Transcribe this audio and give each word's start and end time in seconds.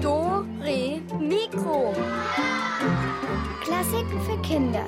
Do, 0.00 0.46
Re, 0.62 1.00
Mikro. 1.18 1.92
Klassiken 3.60 4.20
für 4.20 4.40
Kinder. 4.42 4.86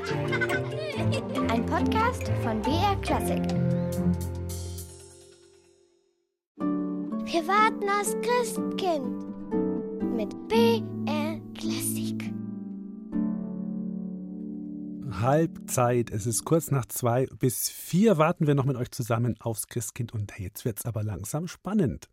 Ein 1.51 1.67
Podcast 1.67 2.31
von 2.45 2.63
BR 2.63 2.95
Klassik. 3.03 3.43
Wir 7.25 7.49
warten 7.49 7.91
aufs 7.91 8.17
Christkind 8.23 9.25
mit 10.15 10.31
BR 10.47 10.72
Halbzeit. 15.23 16.11
Es 16.11 16.27
ist 16.27 16.45
kurz 16.45 16.71
nach 16.71 16.87
zwei 16.87 17.27
bis 17.39 17.71
vier. 17.71 18.19
Warten 18.19 18.47
wir 18.47 18.55
noch 18.55 18.65
mit 18.65 18.77
euch 18.77 18.91
zusammen 18.91 19.37
aufs 19.41 19.69
Christkind. 19.69 20.13
Und 20.13 20.39
jetzt 20.39 20.65
wird's 20.65 20.85
aber 20.85 21.03
langsam 21.03 21.49
spannend. 21.49 22.09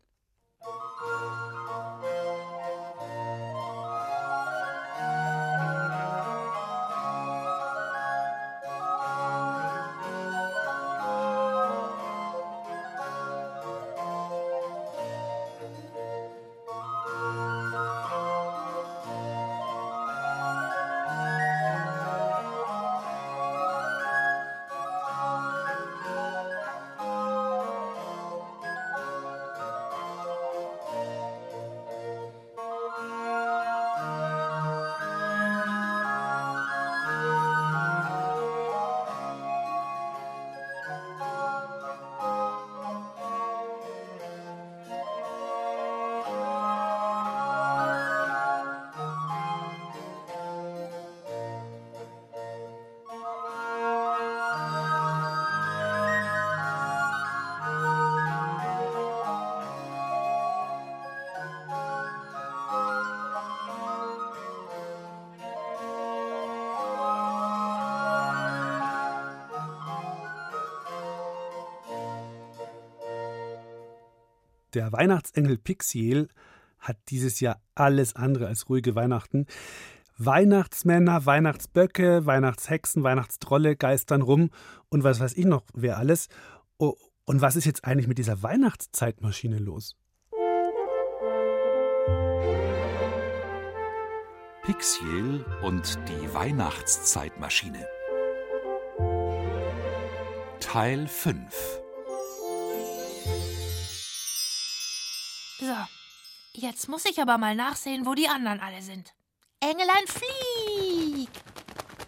Der 74.80 74.92
Weihnachtsengel 74.92 75.58
Pixiel 75.58 76.28
hat 76.78 76.96
dieses 77.10 77.40
Jahr 77.40 77.60
alles 77.74 78.16
andere 78.16 78.46
als 78.46 78.70
ruhige 78.70 78.94
Weihnachten. 78.94 79.44
Weihnachtsmänner, 80.16 81.26
Weihnachtsböcke, 81.26 82.24
Weihnachtshexen, 82.24 83.02
Weihnachtstrolle 83.02 83.76
geistern 83.76 84.22
rum 84.22 84.48
und 84.88 85.04
was 85.04 85.20
weiß 85.20 85.34
ich 85.34 85.44
noch, 85.44 85.64
wer 85.74 85.98
alles. 85.98 86.28
Und 86.78 87.42
was 87.42 87.56
ist 87.56 87.66
jetzt 87.66 87.84
eigentlich 87.84 88.08
mit 88.08 88.16
dieser 88.16 88.42
Weihnachtszeitmaschine 88.42 89.58
los? 89.58 89.98
Pixiel 94.62 95.44
und 95.60 95.98
die 96.08 96.32
Weihnachtszeitmaschine. 96.32 97.86
Teil 100.58 101.06
5 101.06 101.82
So, 105.60 105.76
jetzt 106.54 106.88
muss 106.88 107.04
ich 107.04 107.20
aber 107.20 107.36
mal 107.36 107.54
nachsehen, 107.54 108.06
wo 108.06 108.14
die 108.14 108.28
anderen 108.28 108.60
alle 108.60 108.80
sind. 108.80 109.12
Engelein, 109.60 110.06
flieg! 110.06 111.28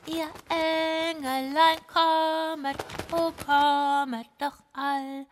Ihr 0.07 0.27
Engelein, 0.49 1.77
kommet, 1.87 2.79
oh, 3.13 3.31
kommet 3.45 4.27
doch 4.39 4.57
all. 4.73 5.27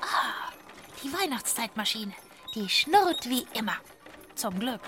Ah, 0.00 0.50
die 1.02 1.12
Weihnachtszeitmaschine, 1.12 2.14
die 2.54 2.66
schnurrt 2.70 3.28
wie 3.28 3.46
immer. 3.52 3.76
Zum 4.34 4.58
Glück. 4.58 4.80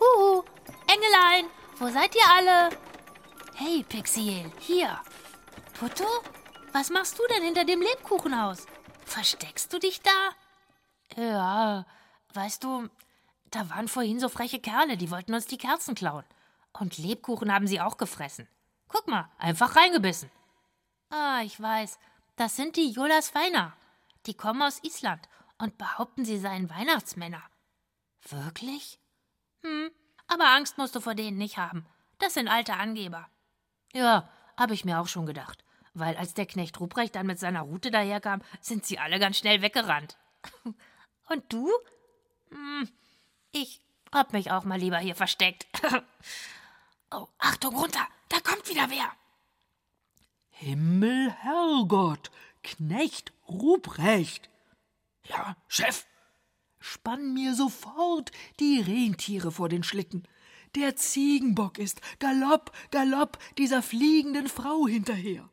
Huhu, 0.00 0.42
Engelein, 0.88 1.46
wo 1.78 1.88
seid 1.90 2.12
ihr 2.16 2.28
alle? 2.28 2.76
Hey, 3.54 3.84
Pixiel, 3.88 4.50
hier. 4.58 5.00
Tutto? 5.78 6.06
Was 6.74 6.90
machst 6.90 7.20
du 7.20 7.22
denn 7.28 7.44
hinter 7.44 7.64
dem 7.64 7.80
Lebkuchenhaus? 7.80 8.66
Versteckst 9.04 9.72
du 9.72 9.78
dich 9.78 10.02
da? 10.02 11.22
Ja, 11.22 11.86
weißt 12.32 12.64
du, 12.64 12.90
da 13.52 13.70
waren 13.70 13.86
vorhin 13.86 14.18
so 14.18 14.28
freche 14.28 14.58
Kerle, 14.58 14.96
die 14.96 15.12
wollten 15.12 15.34
uns 15.34 15.46
die 15.46 15.56
Kerzen 15.56 15.94
klauen. 15.94 16.24
Und 16.72 16.98
Lebkuchen 16.98 17.54
haben 17.54 17.68
sie 17.68 17.80
auch 17.80 17.96
gefressen. 17.96 18.48
Guck 18.88 19.06
mal, 19.06 19.30
einfach 19.38 19.76
reingebissen. 19.76 20.32
Ah, 21.10 21.42
ich 21.44 21.60
weiß, 21.62 22.00
das 22.34 22.56
sind 22.56 22.74
die 22.74 22.90
Jolas 22.90 23.30
Feiner. 23.30 23.72
Die 24.26 24.34
kommen 24.34 24.60
aus 24.60 24.82
Island 24.82 25.28
und 25.58 25.78
behaupten, 25.78 26.24
sie 26.24 26.40
seien 26.40 26.70
Weihnachtsmänner. 26.70 27.42
Wirklich? 28.30 28.98
Hm, 29.62 29.92
aber 30.26 30.48
Angst 30.48 30.76
musst 30.76 30.96
du 30.96 31.00
vor 31.00 31.14
denen 31.14 31.38
nicht 31.38 31.56
haben. 31.56 31.86
Das 32.18 32.34
sind 32.34 32.48
alte 32.48 32.74
Angeber. 32.74 33.28
Ja, 33.92 34.28
habe 34.56 34.74
ich 34.74 34.84
mir 34.84 34.98
auch 34.98 35.06
schon 35.06 35.24
gedacht 35.26 35.64
weil 35.94 36.16
als 36.16 36.34
der 36.34 36.46
Knecht 36.46 36.78
Ruprecht 36.80 37.14
dann 37.14 37.26
mit 37.26 37.38
seiner 37.38 37.62
Rute 37.62 37.90
daherkam, 37.90 38.42
sind 38.60 38.84
sie 38.84 38.98
alle 38.98 39.18
ganz 39.18 39.38
schnell 39.38 39.62
weggerannt. 39.62 40.18
Und 41.28 41.52
du? 41.52 41.70
Hm, 42.50 42.88
ich 43.52 43.80
hab 44.12 44.32
mich 44.32 44.50
auch 44.50 44.64
mal 44.64 44.78
lieber 44.78 44.98
hier 44.98 45.14
versteckt. 45.14 45.66
oh, 47.10 47.26
Achtung 47.38 47.76
runter, 47.76 48.06
da 48.28 48.38
kommt 48.40 48.68
wieder 48.68 48.90
wer. 48.90 49.10
Himmel, 50.50 51.30
Herrgott, 51.30 52.30
Knecht 52.62 53.32
Ruprecht. 53.48 54.48
Ja, 55.26 55.56
Chef. 55.68 56.06
Spann 56.78 57.32
mir 57.32 57.54
sofort 57.54 58.30
die 58.60 58.80
Rentiere 58.80 59.50
vor 59.50 59.68
den 59.68 59.82
Schlitten. 59.82 60.28
Der 60.74 60.96
Ziegenbock 60.96 61.78
ist 61.78 62.00
galopp, 62.18 62.72
galopp 62.90 63.38
dieser 63.56 63.82
fliegenden 63.82 64.48
Frau 64.48 64.86
hinterher. 64.86 65.48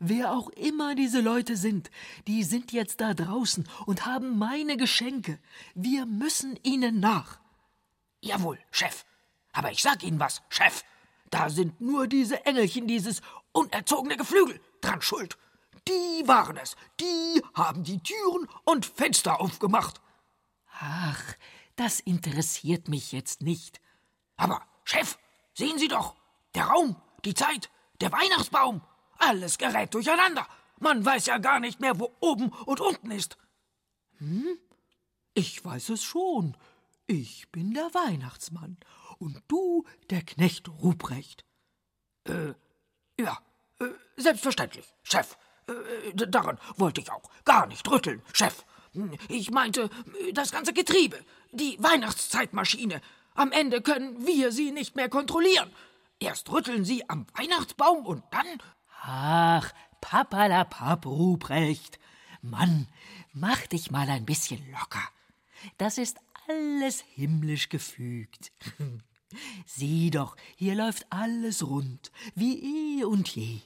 Wer 0.00 0.32
auch 0.32 0.48
immer 0.50 0.94
diese 0.94 1.20
Leute 1.20 1.56
sind, 1.56 1.90
die 2.28 2.44
sind 2.44 2.72
jetzt 2.72 3.00
da 3.00 3.14
draußen 3.14 3.68
und 3.86 4.06
haben 4.06 4.38
meine 4.38 4.76
Geschenke. 4.76 5.40
Wir 5.74 6.06
müssen 6.06 6.58
ihnen 6.62 7.00
nach. 7.00 7.40
Jawohl, 8.20 8.58
Chef. 8.70 9.04
Aber 9.52 9.72
ich 9.72 9.82
sag 9.82 10.04
Ihnen 10.04 10.20
was, 10.20 10.42
Chef. 10.48 10.84
Da 11.30 11.50
sind 11.50 11.80
nur 11.80 12.06
diese 12.06 12.46
Engelchen, 12.46 12.86
dieses 12.86 13.22
unerzogene 13.52 14.16
Geflügel 14.16 14.60
dran 14.80 15.02
schuld. 15.02 15.36
Die 15.88 16.22
waren 16.26 16.56
es. 16.58 16.76
Die 17.00 17.42
haben 17.54 17.82
die 17.82 18.00
Türen 18.00 18.48
und 18.64 18.86
Fenster 18.86 19.40
aufgemacht. 19.40 20.00
Ach, 20.80 21.22
das 21.74 21.98
interessiert 21.98 22.88
mich 22.88 23.10
jetzt 23.10 23.42
nicht. 23.42 23.80
Aber, 24.36 24.62
Chef, 24.84 25.18
sehen 25.54 25.78
Sie 25.78 25.88
doch. 25.88 26.14
Der 26.54 26.66
Raum, 26.66 26.96
die 27.24 27.34
Zeit, 27.34 27.68
der 28.00 28.12
Weihnachtsbaum. 28.12 28.80
Alles 29.18 29.58
gerät 29.58 29.92
durcheinander. 29.94 30.46
Man 30.80 31.04
weiß 31.04 31.26
ja 31.26 31.38
gar 31.38 31.60
nicht 31.60 31.80
mehr, 31.80 31.98
wo 31.98 32.14
oben 32.20 32.50
und 32.66 32.80
unten 32.80 33.10
ist. 33.10 33.36
Hm? 34.18 34.58
Ich 35.34 35.64
weiß 35.64 35.90
es 35.90 36.02
schon. 36.02 36.56
Ich 37.06 37.50
bin 37.50 37.72
der 37.72 37.92
Weihnachtsmann 37.94 38.76
und 39.18 39.42
du 39.48 39.84
der 40.10 40.22
Knecht 40.22 40.68
Ruprecht. 40.68 41.44
Äh, 42.24 42.54
ja, 43.18 43.38
äh, 43.80 43.86
selbstverständlich, 44.16 44.86
Chef. 45.02 45.36
Äh, 45.66 46.14
daran 46.14 46.58
wollte 46.76 47.00
ich 47.00 47.10
auch 47.10 47.30
gar 47.44 47.66
nicht 47.66 47.88
rütteln, 47.90 48.22
Chef. 48.32 48.64
Ich 49.28 49.50
meinte 49.50 49.90
das 50.32 50.50
ganze 50.50 50.72
Getriebe, 50.72 51.18
die 51.52 51.76
Weihnachtszeitmaschine. 51.80 53.00
Am 53.34 53.52
Ende 53.52 53.80
können 53.82 54.26
wir 54.26 54.50
sie 54.50 54.72
nicht 54.72 54.96
mehr 54.96 55.08
kontrollieren. 55.08 55.70
Erst 56.18 56.50
rütteln 56.50 56.84
sie 56.84 57.08
am 57.08 57.26
Weihnachtsbaum 57.34 58.04
und 58.04 58.24
dann 58.32 58.46
Ach, 59.02 59.72
Papalapap, 60.00 61.06
Ruprecht. 61.06 61.98
Mann, 62.42 62.86
mach 63.32 63.66
dich 63.66 63.90
mal 63.90 64.08
ein 64.08 64.24
bisschen 64.24 64.64
locker. 64.70 65.02
Das 65.76 65.98
ist 65.98 66.18
alles 66.48 67.04
himmlisch 67.14 67.68
gefügt. 67.68 68.52
Sieh 69.66 70.10
doch, 70.10 70.36
hier 70.56 70.74
läuft 70.74 71.06
alles 71.10 71.66
rund, 71.66 72.10
wie 72.34 73.00
eh 73.00 73.04
und 73.04 73.28
je. 73.28 73.60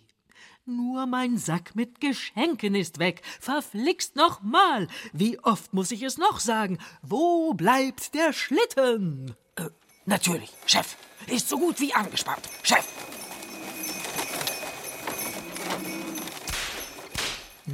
Nur 0.64 1.06
mein 1.06 1.38
Sack 1.38 1.74
mit 1.74 2.00
Geschenken 2.00 2.76
ist 2.76 3.00
weg. 3.00 3.22
Verflixt 3.40 4.14
nochmal. 4.14 4.86
Wie 5.12 5.38
oft 5.40 5.72
muss 5.72 5.90
ich 5.90 6.02
es 6.02 6.18
noch 6.18 6.38
sagen? 6.38 6.78
Wo 7.02 7.52
bleibt 7.54 8.14
der 8.14 8.32
Schlitten? 8.32 9.34
Äh, 9.56 9.70
natürlich, 10.06 10.50
Chef. 10.66 10.96
Ist 11.26 11.48
so 11.48 11.58
gut 11.58 11.80
wie 11.80 11.92
angespannt. 11.92 12.48
Chef. 12.62 12.86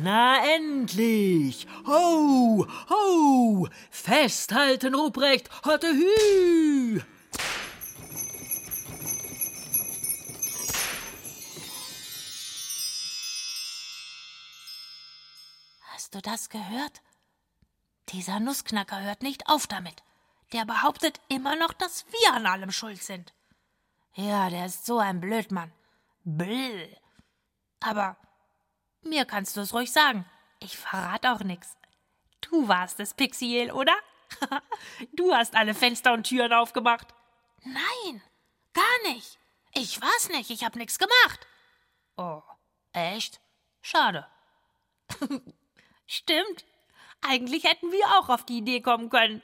Na 0.00 0.45
endlich! 0.55 1.67
Ho, 1.85 2.65
ho! 2.89 3.69
Festhalten, 3.91 4.95
Ruprecht! 4.95 5.50
Hotte 5.65 5.89
hü! 5.89 7.00
Hast 15.81 16.15
du 16.15 16.21
das 16.21 16.49
gehört? 16.49 17.03
Dieser 18.11 18.39
Nussknacker 18.39 19.03
hört 19.03 19.25
nicht 19.25 19.49
auf 19.49 19.67
damit. 19.67 20.05
Der 20.53 20.65
behauptet 20.65 21.21
immer 21.29 21.56
noch, 21.56 21.73
dass 21.73 22.06
wir 22.06 22.35
an 22.35 22.47
allem 22.47 22.71
schuld 22.71 23.03
sind. 23.03 23.35
Ja, 24.15 24.49
der 24.49 24.67
ist 24.67 24.87
so 24.87 24.99
ein 24.99 25.21
Blödmann. 25.21 25.73
Bll. 26.25 26.97
Aber 27.81 28.17
mir 29.03 29.25
kannst 29.25 29.56
du 29.56 29.61
es 29.61 29.75
ruhig 29.75 29.93
sagen. 29.93 30.25
Ich 30.61 30.77
verrate 30.77 31.33
auch 31.33 31.41
nix. 31.41 31.77
Du 32.41 32.69
warst 32.69 33.00
es, 33.00 33.15
Pixiel, 33.15 33.73
oder? 33.73 33.97
du 35.12 35.35
hast 35.35 35.55
alle 35.55 35.75
Fenster 35.75 36.12
und 36.12 36.25
Türen 36.25 36.53
aufgemacht. 36.53 37.09
Nein, 37.65 38.23
gar 38.73 39.12
nicht. 39.12 39.39
Ich 39.75 40.00
war's 40.00 40.29
nicht. 40.31 40.50
Ich 40.50 40.65
hab 40.65 40.77
nix 40.77 40.99
gemacht. 40.99 41.47
Oh, 42.17 42.43
echt? 42.93 43.41
Schade. 43.81 44.27
Stimmt. 46.06 46.65
Eigentlich 47.21 47.65
hätten 47.65 47.91
wir 47.91 48.06
auch 48.19 48.29
auf 48.29 48.45
die 48.45 48.59
Idee 48.59 48.81
kommen 48.81 49.11
können. 49.11 49.43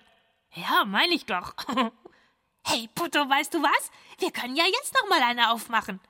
Ja, 0.53 0.85
meine 0.85 1.15
ich 1.15 1.27
doch. 1.27 1.55
hey, 2.65 2.89
Putto, 2.95 3.29
weißt 3.29 3.55
du 3.55 3.63
was? 3.63 3.91
Wir 4.19 4.31
können 4.31 4.57
ja 4.57 4.65
jetzt 4.65 4.95
noch 4.95 5.09
mal 5.09 5.23
eine 5.23 5.51
aufmachen. 5.51 6.01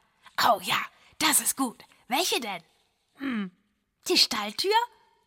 Oh 0.46 0.60
ja, 0.62 0.78
das 1.18 1.40
ist 1.40 1.56
gut. 1.56 1.82
Welche 2.08 2.40
denn? 2.40 2.62
Hm, 3.18 3.50
die 4.08 4.18
Stalltür? 4.18 4.74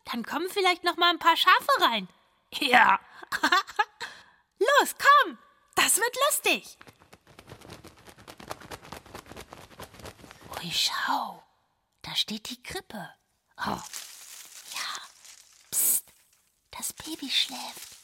Dann 0.04 0.24
kommen 0.24 0.48
vielleicht 0.50 0.84
noch 0.84 0.96
mal 0.96 1.10
ein 1.10 1.18
paar 1.18 1.36
Schafe 1.36 1.68
rein. 1.80 2.08
Ja. 2.52 2.98
Los, 4.58 4.94
komm. 4.96 5.38
Das 5.74 5.96
wird 5.96 6.16
lustig. 6.28 6.78
Ui, 10.56 10.70
schau. 10.72 11.42
Da 12.02 12.14
steht 12.14 12.48
die 12.48 12.62
Krippe. 12.62 13.10
Oh. 13.66 13.80
Das 16.78 16.92
Baby 16.92 17.28
schläft. 17.28 17.96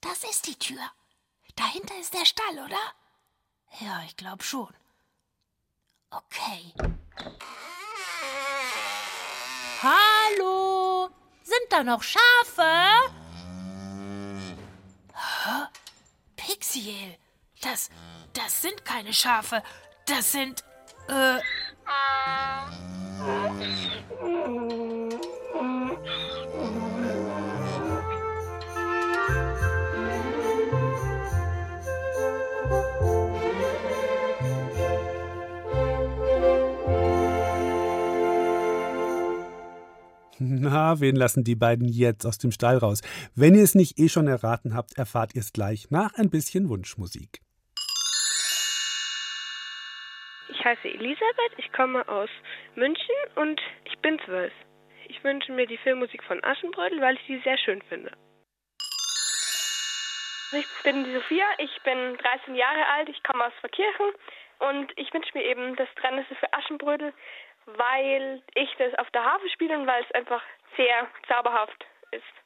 Das 0.00 0.22
ist 0.22 0.46
die 0.46 0.56
Tür. 0.56 0.88
Dahinter 1.56 1.98
ist 1.98 2.14
der 2.14 2.24
Stall, 2.24 2.60
oder? 2.64 2.78
Ja, 3.80 4.04
ich 4.04 4.16
glaube 4.16 4.44
schon. 4.44 4.72
Okay. 6.10 6.72
Hallo? 9.82 11.10
Sind 11.42 11.70
da 11.70 11.84
noch 11.84 12.02
Schafe? 12.02 13.12
Pixiel, 16.36 17.16
das, 17.60 17.90
das 18.32 18.62
sind 18.62 18.84
keine 18.84 19.12
Schafe. 19.12 19.62
Das 20.06 20.32
sind, 20.32 20.64
äh... 21.08 21.38
Na, 40.40 41.00
wen 41.00 41.14
lassen 41.14 41.44
die 41.44 41.54
beiden 41.54 41.86
jetzt 41.86 42.26
aus 42.26 42.38
dem 42.38 42.50
Stall 42.50 42.78
raus? 42.78 43.02
Wenn 43.36 43.54
ihr 43.54 43.62
es 43.62 43.74
nicht 43.74 43.98
eh 43.98 44.08
schon 44.08 44.26
erraten 44.26 44.74
habt, 44.74 44.98
erfahrt 44.98 45.34
ihr 45.34 45.40
es 45.40 45.52
gleich 45.52 45.90
nach 45.90 46.14
ein 46.14 46.30
bisschen 46.30 46.68
Wunschmusik. 46.68 47.40
Ich 50.48 50.64
heiße 50.64 50.88
Elisabeth, 50.88 51.52
ich 51.58 51.72
komme 51.72 52.08
aus 52.08 52.30
München 52.74 53.14
und 53.36 53.60
ich 53.84 53.98
bin 53.98 54.18
zwölf. 54.24 54.52
Ich 55.08 55.22
wünsche 55.22 55.52
mir 55.52 55.66
die 55.66 55.78
Filmmusik 55.78 56.22
von 56.24 56.42
Aschenbrödel, 56.42 57.00
weil 57.00 57.16
ich 57.16 57.26
sie 57.26 57.40
sehr 57.44 57.58
schön 57.58 57.82
finde. 57.82 58.10
Ich 60.52 60.66
bin 60.82 61.04
die 61.04 61.12
Sophia, 61.12 61.46
ich 61.58 61.82
bin 61.82 62.16
13 62.16 62.54
Jahre 62.54 62.86
alt, 62.94 63.08
ich 63.08 63.22
komme 63.22 63.44
aus 63.44 63.52
Verkirchen 63.60 64.06
und 64.60 64.92
ich 64.96 65.12
wünsche 65.12 65.36
mir 65.36 65.44
eben 65.44 65.76
das 65.76 65.88
Trenneste 66.00 66.34
für 66.36 66.52
Aschenbrödel, 66.52 67.12
weil 67.66 68.42
ich 68.54 68.74
das 68.78 68.94
auf 68.98 69.10
der 69.10 69.24
Harfe 69.24 69.48
spiele 69.50 69.78
und 69.78 69.86
weil 69.86 70.02
es 70.02 70.10
einfach 70.12 70.42
sehr 70.76 71.08
zauberhaft 71.28 71.86
ist. 72.10 72.43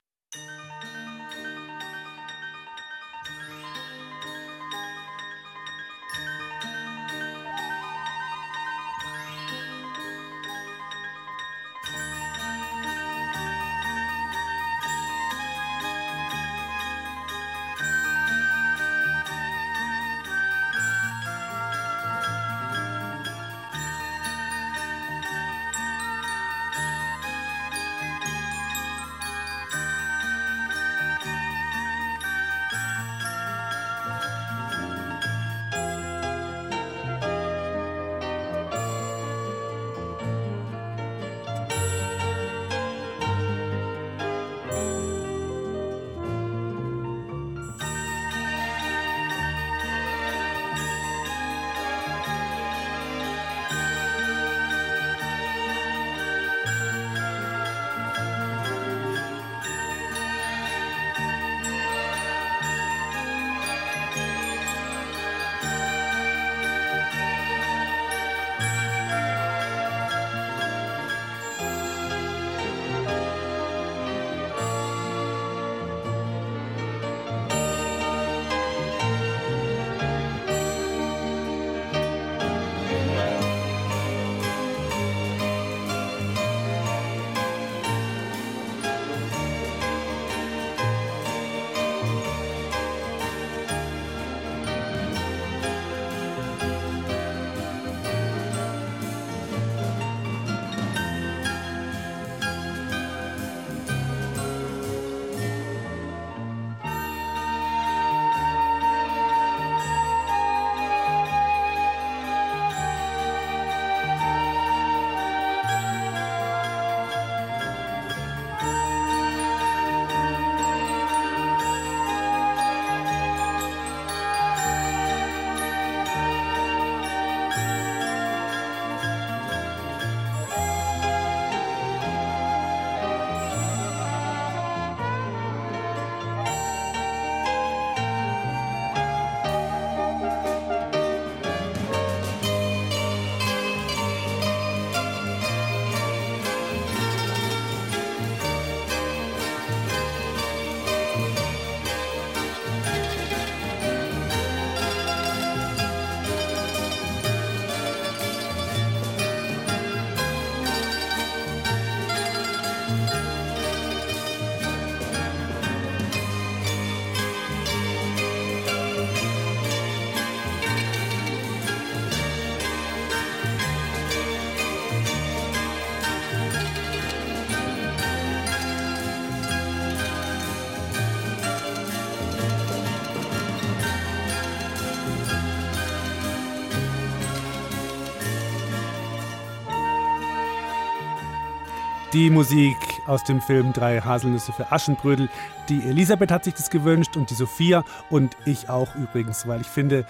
Die 192.15 192.31
Musik 192.31 192.77
aus 193.07 193.23
dem 193.25 193.43
Film 193.43 193.75
Drei 193.75 194.01
Haselnüsse 194.01 194.51
für 194.55 194.73
Aschenbrödel. 194.73 195.29
Die 195.69 195.83
Elisabeth 195.83 196.31
hat 196.31 196.45
sich 196.45 196.55
das 196.55 196.71
gewünscht 196.71 197.19
und 197.19 197.29
die 197.29 197.35
Sophia 197.35 197.85
und 198.09 198.35
ich 198.47 198.71
auch 198.71 198.95
übrigens, 198.95 199.47
weil 199.47 199.61
ich 199.61 199.67
finde, 199.67 200.07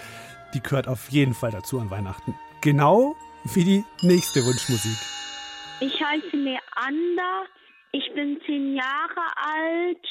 die 0.53 0.61
gehört 0.61 0.87
auf 0.87 1.09
jeden 1.09 1.33
Fall 1.33 1.51
dazu 1.51 1.77
an 1.77 1.91
Weihnachten. 1.91 2.35
Genau 2.61 3.17
wie 3.43 3.65
die 3.65 3.85
nächste 4.01 4.39
Wunschmusik. 4.45 4.97
Ich 5.81 6.01
heiße 6.01 6.37
Leander, 6.37 7.43
ich 7.91 8.13
bin 8.13 8.39
zehn 8.45 8.75
Jahre 8.75 9.25
alt 9.35 10.07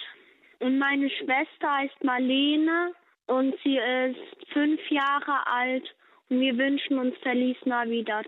und 0.60 0.78
meine 0.78 1.08
Schwester 1.08 1.72
heißt 1.74 2.04
Marlene 2.04 2.92
und 3.28 3.54
sie 3.64 3.78
ist 3.78 4.52
fünf 4.52 4.80
Jahre 4.90 5.46
alt 5.46 5.84
und 6.28 6.40
wir 6.40 6.58
wünschen 6.58 6.98
uns 6.98 7.14
Feliz 7.22 7.56
Navidad, 7.64 8.26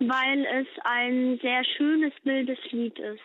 weil 0.00 0.44
es 0.60 0.66
ein 0.84 1.38
sehr 1.42 1.64
schönes, 1.76 2.12
wildes 2.24 2.58
Lied 2.70 2.98
ist. 2.98 3.20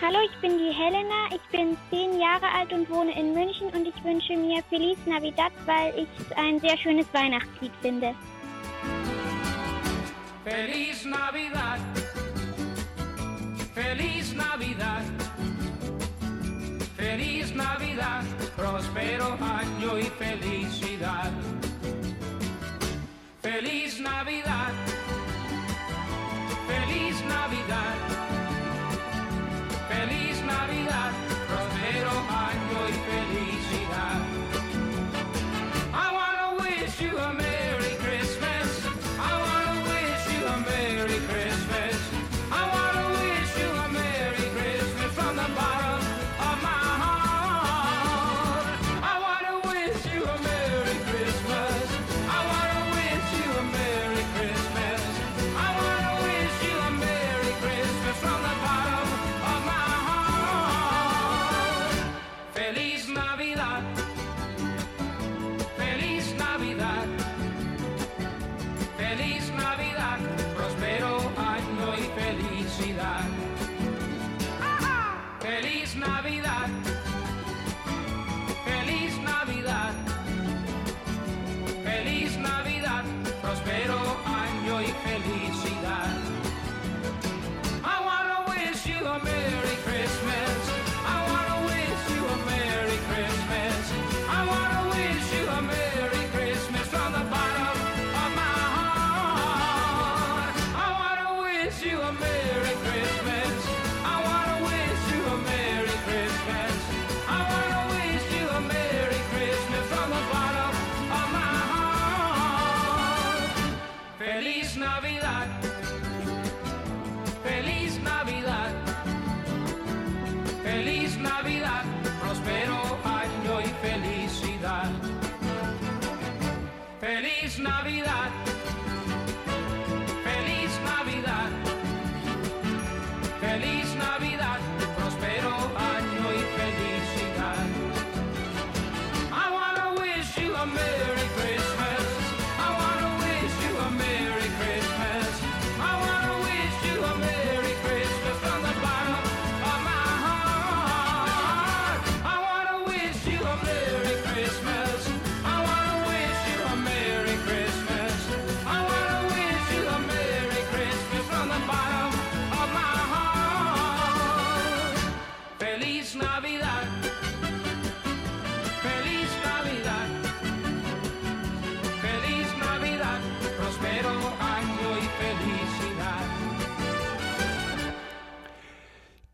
Hallo, 0.00 0.18
ich 0.24 0.40
bin 0.40 0.56
die 0.58 0.72
Helena, 0.72 1.26
ich 1.34 1.42
bin 1.50 1.76
zehn 1.90 2.20
Jahre 2.20 2.46
alt 2.54 2.72
und 2.72 2.88
wohne 2.88 3.18
in 3.18 3.34
München 3.34 3.66
und 3.68 3.88
ich 3.88 4.04
wünsche 4.04 4.36
mir 4.36 4.62
Feliz 4.68 4.98
Navidad, 5.06 5.50
weil 5.66 5.92
ich 5.98 6.08
es 6.18 6.30
ein 6.36 6.60
sehr 6.60 6.78
schönes 6.78 7.12
Weihnachtslied 7.12 7.72
finde. 7.82 8.14
Feliz 10.44 11.04
Navidad, 11.04 11.80
Feliz 13.74 14.34
Navidad, 14.34 15.02
Feliz 16.96 17.54
Navidad, 17.54 18.24
próspero 18.56 19.36
año 19.40 19.98
y 19.98 20.04
felicidad. 20.16 21.57
Feliz 23.60 23.98
Navidad, 23.98 24.72
Feliz 26.68 27.16
Navidad, 27.24 27.96
Feliz 29.88 30.40
Navidad, 30.44 31.12
próspero 31.48 32.10
año 32.30 32.88
y 32.88 32.92
felicidad. 33.10 33.47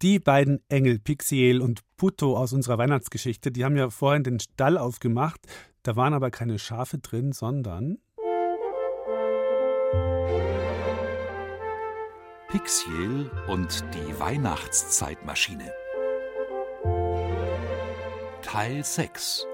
Die 0.04 0.18
beiden 0.18 0.62
Engel, 0.68 0.98
Pixiel 0.98 1.62
und 1.62 1.80
Puto 1.96 2.36
aus 2.36 2.52
unserer 2.52 2.76
Weihnachtsgeschichte, 2.76 3.50
die 3.50 3.64
haben 3.64 3.78
ja 3.78 3.88
vorhin 3.88 4.22
den 4.22 4.38
Stall 4.38 4.76
aufgemacht. 4.76 5.40
Da 5.82 5.96
waren 5.96 6.12
aber 6.12 6.30
keine 6.30 6.58
Schafe 6.58 6.98
drin, 6.98 7.32
sondern 7.32 7.96
Pixiel 12.48 13.30
und 13.48 13.82
die 13.94 14.20
Weihnachtszeitmaschine. 14.20 15.72
Teil 18.42 18.84
6 18.84 19.46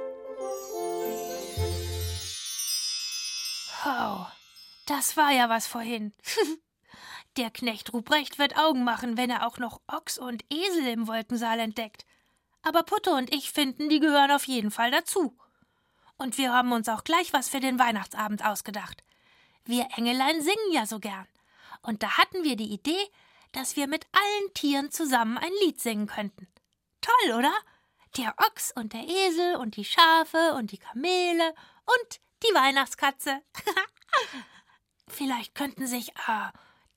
Oh, 3.87 4.27
das 4.87 5.17
war 5.17 5.31
ja 5.31 5.49
was 5.49 5.69
vorhin. 5.69 6.13
Der 7.37 7.51
Knecht 7.51 7.93
Ruprecht 7.93 8.39
wird 8.39 8.57
Augen 8.57 8.83
machen, 8.85 9.17
wenn 9.17 9.31
er 9.31 9.47
auch 9.47 9.59
noch 9.59 9.81
Ochs 9.87 10.19
und 10.19 10.45
Esel 10.51 10.89
im 10.89 11.07
Wolkensaal 11.07 11.61
entdeckt. 11.61 12.05
Aber 12.63 12.83
Putte 12.83 13.13
und 13.13 13.33
ich 13.33 13.51
finden, 13.53 13.89
die 13.89 14.01
gehören 14.01 14.33
auf 14.33 14.47
jeden 14.47 14.71
Fall 14.71 14.91
dazu. 14.91 15.37
Und 16.19 16.37
wir 16.37 16.53
haben 16.53 16.73
uns 16.73 16.89
auch 16.89 17.05
gleich 17.05 17.33
was 17.33 17.49
für 17.49 17.61
den 17.61 17.79
Weihnachtsabend 17.79 18.45
ausgedacht. 18.45 19.03
Wir 19.65 19.89
Engelein 19.97 20.43
singen 20.43 20.73
ja 20.73 20.87
so 20.87 20.99
gern. 20.99 21.27
Und 21.83 22.03
da 22.03 22.19
hatten 22.19 22.45
wir 22.45 22.57
die 22.57 22.73
Idee, 22.73 23.01
dass 23.53 23.77
wir 23.77 23.87
mit 23.87 24.07
allen 24.13 24.55
Tieren 24.55 24.91
zusammen 24.91 25.39
ein 25.39 25.53
Lied 25.63 25.81
singen 25.81 26.07
könnten. 26.07 26.49
Toll, 27.01 27.39
oder? 27.39 27.53
Der 28.17 28.35
Ochs 28.39 28.73
und 28.73 28.93
der 28.93 29.07
Esel 29.09 29.57
und 29.57 29.77
die 29.77 29.85
Schafe 29.85 30.55
und 30.55 30.73
die 30.73 30.79
Kamele 30.79 31.55
und 31.87 32.21
die 32.43 32.55
Weihnachtskatze. 32.55 33.41
Vielleicht 35.09 35.55
könnten 35.55 35.87
sich 35.87 36.11
äh, 36.11 36.51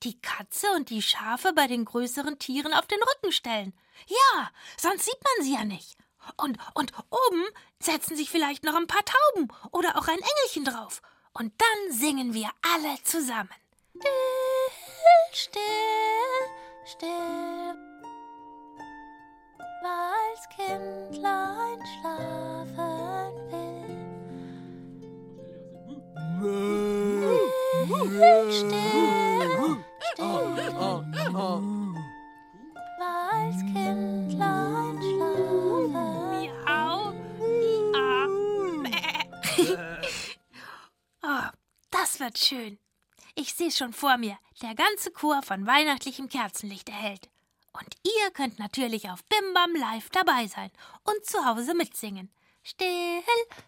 die 0.04 0.20
Katze 0.20 0.70
und 0.76 0.90
die 0.90 1.02
Schafe 1.02 1.52
bei 1.52 1.66
den 1.66 1.84
größeren 1.84 2.38
Tieren 2.38 2.72
auf 2.74 2.86
den 2.86 3.00
Rücken 3.02 3.32
stellen. 3.32 3.72
Ja, 4.06 4.50
sonst 4.76 5.04
sieht 5.04 5.18
man 5.22 5.44
sie 5.44 5.54
ja 5.54 5.64
nicht. 5.64 5.96
Und, 6.36 6.58
und 6.74 6.92
oben 7.10 7.44
setzen 7.80 8.16
sich 8.16 8.30
vielleicht 8.30 8.64
noch 8.64 8.74
ein 8.74 8.86
paar 8.86 9.04
Tauben 9.04 9.48
oder 9.72 9.96
auch 9.96 10.08
ein 10.08 10.18
Engelchen 10.18 10.64
drauf. 10.64 11.02
Und 11.32 11.52
dann 11.60 11.92
singen 11.92 12.32
wir 12.34 12.50
alle 12.62 13.02
zusammen. 13.02 13.50
Still, 15.32 15.60
still, 15.64 16.48
still, 16.84 17.74
weil's 19.82 20.48
Kindlein 20.56 21.80
schlafen 22.00 23.34
will. 23.50 23.74
Still, 27.80 28.52
still, 28.52 29.13
als 33.44 33.60
Kindlein 33.60 34.98
schlafen. 35.00 35.92
Miau. 36.30 37.12
Mia. 38.82 40.00
oh, 41.22 41.48
das 41.90 42.20
wird 42.20 42.38
schön. 42.38 42.78
Ich 43.34 43.54
sehe 43.54 43.70
schon 43.70 43.92
vor 43.92 44.16
mir. 44.16 44.38
Der 44.62 44.74
ganze 44.74 45.10
Chor 45.10 45.42
von 45.42 45.66
weihnachtlichem 45.66 46.28
Kerzenlicht 46.28 46.88
erhält. 46.88 47.28
Und 47.72 47.96
ihr 48.04 48.30
könnt 48.30 48.58
natürlich 48.60 49.10
auf 49.10 49.24
Bimbam 49.24 49.74
live 49.74 50.08
dabei 50.10 50.46
sein 50.46 50.70
und 51.02 51.24
zu 51.26 51.44
Hause 51.44 51.74
mitsingen. 51.74 52.30
Still, 52.62 53.22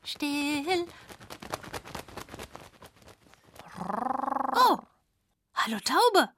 still. 0.04 0.86
Oh, 4.54 4.78
hallo 5.54 5.78
Taube. 5.80 6.35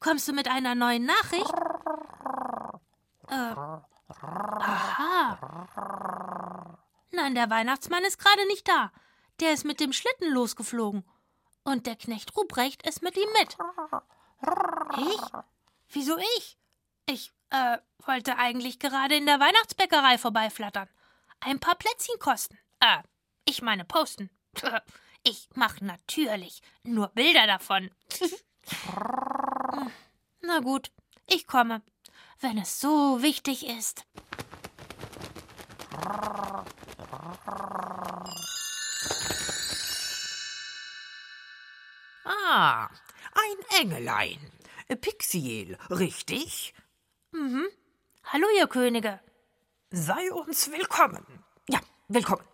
Kommst 0.00 0.28
du 0.28 0.32
mit 0.32 0.48
einer 0.48 0.74
neuen 0.74 1.04
Nachricht? 1.04 1.52
Äh, 3.28 3.54
aha. 4.60 5.38
Nein, 7.10 7.34
der 7.34 7.50
Weihnachtsmann 7.50 8.04
ist 8.04 8.18
gerade 8.18 8.46
nicht 8.46 8.68
da. 8.68 8.92
Der 9.40 9.52
ist 9.52 9.64
mit 9.64 9.80
dem 9.80 9.92
Schlitten 9.92 10.32
losgeflogen. 10.32 11.04
Und 11.64 11.86
der 11.86 11.96
Knecht 11.96 12.36
Ruprecht 12.36 12.86
ist 12.86 13.02
mit 13.02 13.16
ihm 13.16 13.28
mit. 13.38 13.56
Ich? 14.98 15.20
Wieso 15.90 16.16
ich? 16.36 16.58
Ich, 17.06 17.32
äh, 17.50 17.78
wollte 18.04 18.36
eigentlich 18.36 18.78
gerade 18.78 19.16
in 19.16 19.26
der 19.26 19.40
Weihnachtsbäckerei 19.40 20.18
vorbeiflattern. 20.18 20.88
Ein 21.40 21.60
paar 21.60 21.74
Plätzchen 21.76 22.18
kosten. 22.18 22.58
Äh, 22.80 23.02
ich 23.44 23.62
meine 23.62 23.84
posten. 23.84 24.30
Ich 25.24 25.48
mache 25.54 25.84
natürlich 25.84 26.62
nur 26.84 27.08
Bilder 27.08 27.48
davon. 27.48 27.90
Na 30.40 30.60
gut, 30.60 30.90
ich 31.26 31.46
komme, 31.46 31.82
wenn 32.40 32.58
es 32.58 32.80
so 32.80 33.22
wichtig 33.22 33.66
ist. 33.66 34.04
Ah, 42.24 42.88
ein 43.34 43.80
Engelein. 43.80 44.38
Pixiel, 45.00 45.76
richtig? 45.90 46.74
Mhm. 47.32 47.66
Hallo, 48.24 48.46
ihr 48.58 48.66
Könige. 48.68 49.20
Sei 49.90 50.32
uns 50.32 50.70
willkommen. 50.70 51.26
Ja, 51.68 51.80
willkommen. 52.08 52.44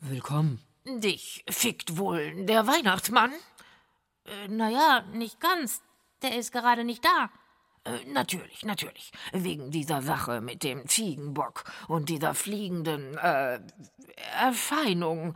Willkommen. 0.00 0.62
Dich 0.84 1.44
fickt 1.48 1.98
wohl 1.98 2.46
der 2.46 2.66
Weihnachtsmann? 2.66 3.32
Äh, 4.24 4.48
naja, 4.48 5.02
nicht 5.12 5.40
ganz. 5.40 5.82
Der 6.22 6.38
ist 6.38 6.52
gerade 6.52 6.84
nicht 6.84 7.04
da. 7.04 7.30
Äh, 7.84 8.04
natürlich, 8.12 8.64
natürlich. 8.64 9.12
Wegen 9.32 9.70
dieser 9.70 10.02
Sache 10.02 10.40
mit 10.40 10.62
dem 10.62 10.86
Ziegenbock 10.86 11.64
und 11.88 12.08
dieser 12.08 12.34
fliegenden 12.34 13.18
äh, 13.18 13.58
Erscheinung. 14.40 15.34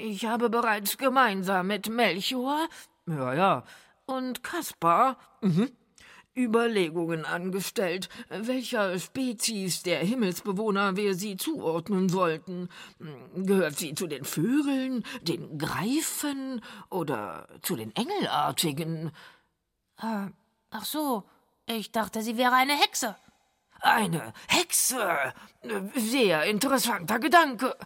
Ich 0.00 0.26
habe 0.26 0.50
bereits 0.50 0.98
gemeinsam 0.98 1.66
mit 1.66 1.88
Melchior, 1.88 2.68
ja, 3.06 3.34
ja, 3.34 3.64
und 4.06 4.44
Kaspar, 4.44 5.16
mhm, 5.40 5.70
Überlegungen 6.36 7.24
angestellt, 7.24 8.08
welcher 8.28 8.98
Spezies 8.98 9.82
der 9.82 9.98
Himmelsbewohner 9.98 10.96
wir 10.96 11.14
sie 11.14 11.36
zuordnen 11.36 12.08
sollten. 12.08 12.68
Gehört 13.34 13.76
sie 13.76 13.94
zu 13.94 14.06
den 14.06 14.24
Vögeln, 14.24 15.04
den 15.22 15.58
Greifen 15.58 16.62
oder 16.88 17.48
zu 17.62 17.74
den 17.74 17.94
Engelartigen? 17.96 19.10
Äh, 20.02 20.30
ach 20.70 20.84
so, 20.84 21.24
ich 21.66 21.92
dachte, 21.92 22.22
sie 22.22 22.36
wäre 22.36 22.54
eine 22.54 22.76
Hexe. 22.76 23.16
Eine 23.80 24.32
Hexe? 24.48 25.32
Sehr 25.94 26.44
interessanter 26.44 27.18
Gedanke. 27.18 27.76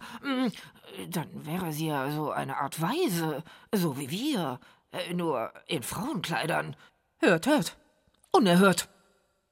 Dann 1.09 1.47
wäre 1.47 1.73
sie 1.73 1.89
ja 1.89 2.11
so 2.11 2.31
eine 2.31 2.57
Art 2.57 2.81
Weise, 2.81 3.43
so 3.73 3.97
wie 3.99 4.11
wir, 4.11 4.59
nur 5.13 5.53
in 5.67 5.83
Frauenkleidern. 5.83 6.77
Hört, 7.19 7.47
hört. 7.47 7.77
Unerhört. 8.33 8.89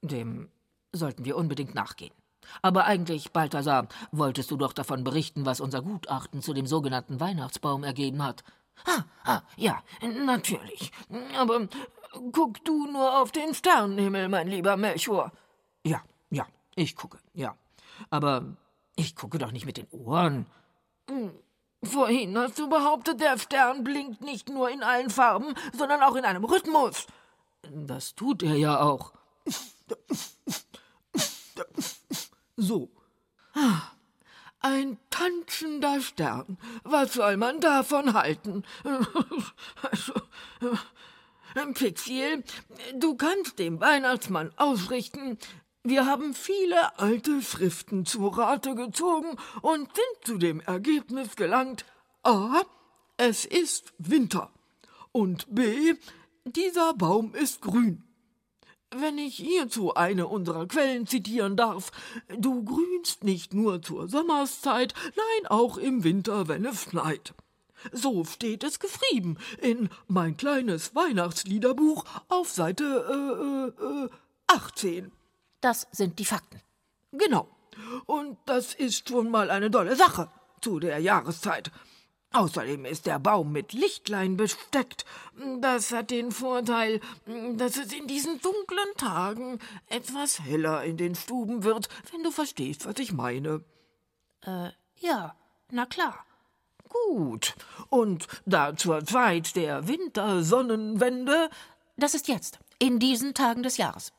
Dem 0.01 0.49
sollten 0.91 1.25
wir 1.25 1.37
unbedingt 1.37 1.75
nachgehen. 1.75 2.13
Aber 2.61 2.85
eigentlich, 2.85 3.31
Balthasar, 3.31 3.87
wolltest 4.11 4.51
du 4.51 4.57
doch 4.57 4.73
davon 4.73 5.03
berichten, 5.03 5.45
was 5.45 5.61
unser 5.61 5.81
Gutachten 5.81 6.41
zu 6.41 6.53
dem 6.53 6.67
sogenannten 6.67 7.19
Weihnachtsbaum 7.19 7.83
ergeben 7.83 8.23
hat. 8.23 8.43
Ah, 8.85 9.03
ah, 9.23 9.41
ja, 9.55 9.81
natürlich. 10.25 10.91
Aber 11.37 11.67
guck 12.31 12.63
du 12.65 12.87
nur 12.87 13.21
auf 13.21 13.31
den 13.31 13.53
Sternenhimmel, 13.53 14.29
mein 14.29 14.47
lieber 14.47 14.77
Melchior. 14.77 15.31
Ja, 15.85 16.01
ja, 16.29 16.45
ich 16.75 16.95
gucke, 16.95 17.19
ja. 17.33 17.55
Aber 18.09 18.55
ich 18.95 19.15
gucke 19.15 19.37
doch 19.37 19.51
nicht 19.51 19.65
mit 19.65 19.77
den 19.77 19.87
Ohren. 19.91 20.45
Hm, 21.09 21.31
Vorhin 21.83 22.37
hast 22.37 22.57
du 22.59 22.69
behauptet, 22.69 23.19
der 23.19 23.37
Stern 23.37 23.83
blinkt 23.83 24.21
nicht 24.21 24.47
nur 24.47 24.69
in 24.69 24.83
allen 24.83 25.09
Farben, 25.09 25.53
sondern 25.73 26.01
auch 26.01 26.15
in 26.15 26.23
einem 26.23 26.45
Rhythmus. 26.45 27.07
Das 27.69 28.15
tut 28.15 28.41
er 28.41 28.55
ja 28.55 28.79
auch. 28.79 29.11
So. 32.55 32.89
Ein 34.61 34.97
tanzender 35.09 35.99
Stern. 35.99 36.57
Was 36.83 37.13
soll 37.13 37.35
man 37.35 37.59
davon 37.59 38.13
halten? 38.13 38.63
Also, 39.91 40.13
Pixiel, 41.73 42.43
du 42.95 43.15
kannst 43.15 43.59
dem 43.59 43.79
Weihnachtsmann 43.79 44.51
ausrichten, 44.57 45.37
wir 45.83 46.05
haben 46.05 46.33
viele 46.33 46.97
alte 46.97 47.41
Schriften 47.41 48.05
zu 48.05 48.27
Rate 48.27 48.73
gezogen 48.73 49.35
und 49.61 49.89
sind 49.93 50.25
zu 50.25 50.37
dem 50.37 50.61
Ergebnis 50.61 51.35
gelangt, 51.35 51.85
a. 52.23 52.61
Es 53.17 53.45
ist 53.45 53.93
Winter 53.97 54.49
und 55.11 55.53
b. 55.53 55.95
Dieser 56.45 56.93
Baum 56.93 57.35
ist 57.35 57.61
grün. 57.61 58.01
Wenn 58.95 59.17
ich 59.17 59.35
hierzu 59.35 59.93
eine 59.93 60.27
unserer 60.27 60.67
Quellen 60.67 61.05
zitieren 61.05 61.57
darf, 61.57 61.91
du 62.37 62.63
grünst 62.63 63.23
nicht 63.23 63.53
nur 63.53 63.81
zur 63.81 64.07
Sommerszeit, 64.07 64.93
nein 65.15 65.47
auch 65.47 65.77
im 65.77 66.03
Winter, 66.03 66.47
wenn 66.47 66.65
es 66.65 66.83
schneit. 66.83 67.33
So 67.91 68.23
steht 68.25 68.63
es 68.63 68.79
geschrieben 68.79 69.37
in 69.59 69.89
mein 70.07 70.37
kleines 70.37 70.95
Weihnachtsliederbuch 70.95 72.05
auf 72.29 72.49
Seite 72.49 73.73
äh, 73.79 73.83
äh, 73.83 74.09
18. 74.47 75.11
Das 75.61 75.87
sind 75.91 76.19
die 76.19 76.25
Fakten. 76.25 76.61
Genau. 77.11 77.47
Und 78.05 78.37
das 78.45 78.73
ist 78.73 79.09
schon 79.09 79.31
mal 79.31 79.49
eine 79.49 79.69
dolle 79.69 79.95
Sache 79.95 80.29
zu 80.61 80.79
der 80.79 80.99
Jahreszeit. 80.99 81.71
Außerdem 82.33 82.85
ist 82.85 83.05
der 83.05 83.19
Baum 83.19 83.51
mit 83.51 83.73
Lichtlein 83.73 84.37
besteckt. 84.37 85.05
Das 85.61 85.91
hat 85.91 86.09
den 86.09 86.31
Vorteil, 86.31 86.99
dass 87.57 87.77
es 87.77 87.93
in 87.93 88.07
diesen 88.07 88.41
dunklen 88.41 88.97
Tagen 88.97 89.59
etwas 89.87 90.39
heller 90.39 90.83
in 90.83 90.97
den 90.97 91.13
Stuben 91.13 91.63
wird, 91.63 91.89
wenn 92.11 92.23
du 92.23 92.31
verstehst, 92.31 92.87
was 92.87 92.97
ich 92.97 93.13
meine. 93.13 93.63
Äh, 94.41 94.69
ja, 94.99 95.35
na 95.69 95.85
klar. 95.85 96.25
Gut. 96.93 97.55
Und 97.89 98.27
da 98.45 98.75
zur 98.75 99.05
Zeit 99.05 99.55
der 99.55 99.87
Wintersonnenwende. 99.87 101.49
Das 101.97 102.13
ist 102.13 102.27
jetzt, 102.27 102.59
in 102.79 102.99
diesen 102.99 103.33
Tagen 103.33 103.63
des 103.63 103.77
Jahres. 103.77 104.13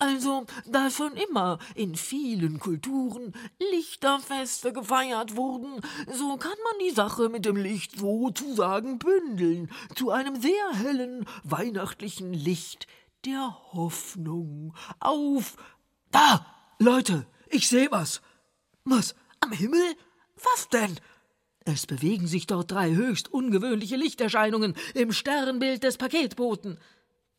Also, 0.00 0.46
da 0.64 0.90
schon 0.90 1.16
immer 1.16 1.58
in 1.74 1.96
vielen 1.96 2.60
Kulturen 2.60 3.34
Lichterfeste 3.58 4.72
gefeiert 4.72 5.34
wurden, 5.34 5.80
so 6.12 6.36
kann 6.36 6.52
man 6.52 6.86
die 6.86 6.94
Sache 6.94 7.28
mit 7.28 7.44
dem 7.44 7.56
Licht 7.56 7.98
sozusagen 7.98 9.00
bündeln 9.00 9.68
zu 9.96 10.10
einem 10.12 10.40
sehr 10.40 10.72
hellen 10.72 11.26
weihnachtlichen 11.42 12.32
Licht 12.32 12.86
der 13.24 13.58
Hoffnung 13.72 14.72
auf. 15.00 15.56
Da, 16.12 16.46
Leute, 16.78 17.26
ich 17.48 17.68
sehe 17.68 17.90
was. 17.90 18.22
Was? 18.84 19.16
Am 19.40 19.50
Himmel? 19.50 19.96
Was 20.36 20.68
denn? 20.68 21.00
Es 21.70 21.84
bewegen 21.86 22.26
sich 22.26 22.46
dort 22.46 22.70
drei 22.70 22.92
höchst 22.92 23.30
ungewöhnliche 23.30 23.96
Lichterscheinungen 23.96 24.74
im 24.94 25.12
Sternbild 25.12 25.82
des 25.82 25.98
Paketboten. 25.98 26.78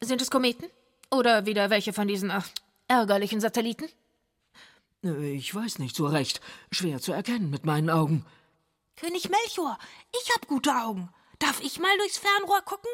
Sind 0.02 0.22
es 0.22 0.30
Kometen? 0.30 0.70
Oder 1.10 1.48
wieder 1.48 1.72
welche 1.72 1.94
von 1.94 2.08
diesen 2.08 2.30
ach, 2.30 2.48
ärgerlichen 2.88 3.42
Satelliten? 3.42 3.90
Ich 5.02 5.56
weiß 5.56 5.80
nicht 5.80 5.96
so 5.96 6.06
recht. 6.06 6.42
Schwer 6.72 7.02
zu 7.02 7.12
erkennen 7.12 7.50
mit 7.50 7.66
meinen 7.66 7.90
Augen. 7.90 8.24
König 8.98 9.32
Melchior, 9.32 9.80
ich 10.22 10.30
hab 10.36 10.46
gute 10.46 10.76
Augen. 10.76 11.10
Darf 11.40 11.60
ich 11.62 11.80
mal 11.80 11.98
durchs 11.98 12.20
Fernrohr 12.20 12.62
gucken? 12.62 12.92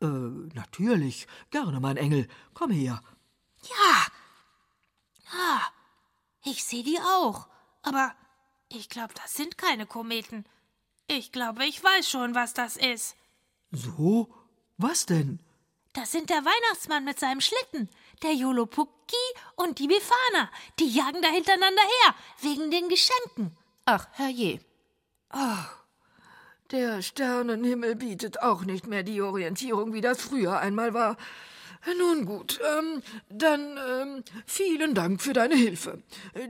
Äh, 0.00 0.52
natürlich. 0.56 1.28
Gerne, 1.52 1.78
mein 1.78 1.96
Engel. 1.96 2.26
Komm 2.54 2.72
her. 2.72 3.00
Ja. 3.62 4.06
Ah, 5.30 5.62
ich 6.44 6.64
sehe 6.64 6.82
die 6.82 6.98
auch. 6.98 7.46
Aber 7.82 8.12
ich 8.68 8.88
glaube, 8.88 9.14
das 9.14 9.34
sind 9.34 9.58
keine 9.58 9.86
Kometen. 9.86 10.44
Ich 11.08 11.32
glaube, 11.32 11.64
ich 11.64 11.82
weiß 11.82 12.08
schon, 12.08 12.34
was 12.34 12.52
das 12.54 12.76
ist. 12.76 13.16
So? 13.70 14.28
Was 14.76 15.06
denn? 15.06 15.40
Das 15.92 16.12
sind 16.12 16.28
der 16.28 16.44
Weihnachtsmann 16.44 17.04
mit 17.04 17.18
seinem 17.18 17.40
Schlitten, 17.40 17.88
der 18.22 18.34
Jolopuki 18.34 19.16
und 19.54 19.78
die 19.78 19.86
Befana. 19.86 20.50
Die 20.78 20.88
jagen 20.88 21.22
da 21.22 21.28
hintereinander 21.28 21.82
her, 21.82 22.14
wegen 22.42 22.70
den 22.70 22.88
Geschenken. 22.88 23.56
Ach, 23.86 24.06
herrje. 24.12 24.60
Ach, 25.30 25.76
der 26.72 27.00
Sternenhimmel 27.00 27.94
bietet 27.94 28.42
auch 28.42 28.62
nicht 28.62 28.86
mehr 28.88 29.04
die 29.04 29.22
Orientierung, 29.22 29.92
wie 29.92 30.00
das 30.00 30.20
früher 30.20 30.58
einmal 30.58 30.92
war. 30.92 31.16
Nun 31.98 32.26
gut, 32.26 32.60
ähm, 32.78 33.02
dann 33.28 33.78
ähm, 33.88 34.24
vielen 34.46 34.94
Dank 34.94 35.20
für 35.20 35.32
deine 35.32 35.56
Hilfe. 35.56 36.02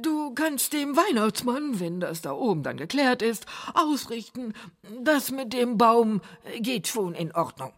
Du 0.02 0.34
kannst 0.34 0.72
dem 0.72 0.96
Weihnachtsmann, 0.96 1.78
wenn 1.80 2.00
das 2.00 2.22
da 2.22 2.32
oben 2.32 2.62
dann 2.62 2.76
geklärt 2.76 3.22
ist, 3.22 3.46
ausrichten, 3.74 4.54
das 5.02 5.30
mit 5.30 5.52
dem 5.52 5.78
Baum 5.78 6.20
geht 6.60 6.88
schon 6.88 7.14
in 7.14 7.32
Ordnung. 7.32 7.72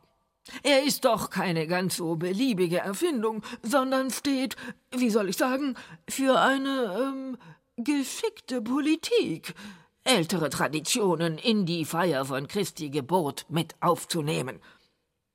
Er 0.63 0.83
ist 0.85 1.05
doch 1.05 1.31
keine 1.31 1.67
ganz 1.67 1.97
so 1.97 2.17
beliebige 2.17 2.79
Erfindung, 2.79 3.43
sondern 3.63 4.11
steht, 4.11 4.57
wie 4.91 5.11
soll 5.11 5.29
ich 5.29 5.37
sagen, 5.37 5.75
für 6.09 6.41
eine 6.41 6.97
ähm, 6.99 7.39
geschickte 7.77 8.63
Politik, 8.63 9.55
ältere 10.05 10.49
Traditionen 10.49 11.37
in 11.39 11.67
die 11.67 11.85
Feier 11.85 12.25
von 12.25 12.49
Christi 12.49 12.89
Geburt 12.89 13.47
mit 13.49 13.77
aufzunehmen. 13.81 14.61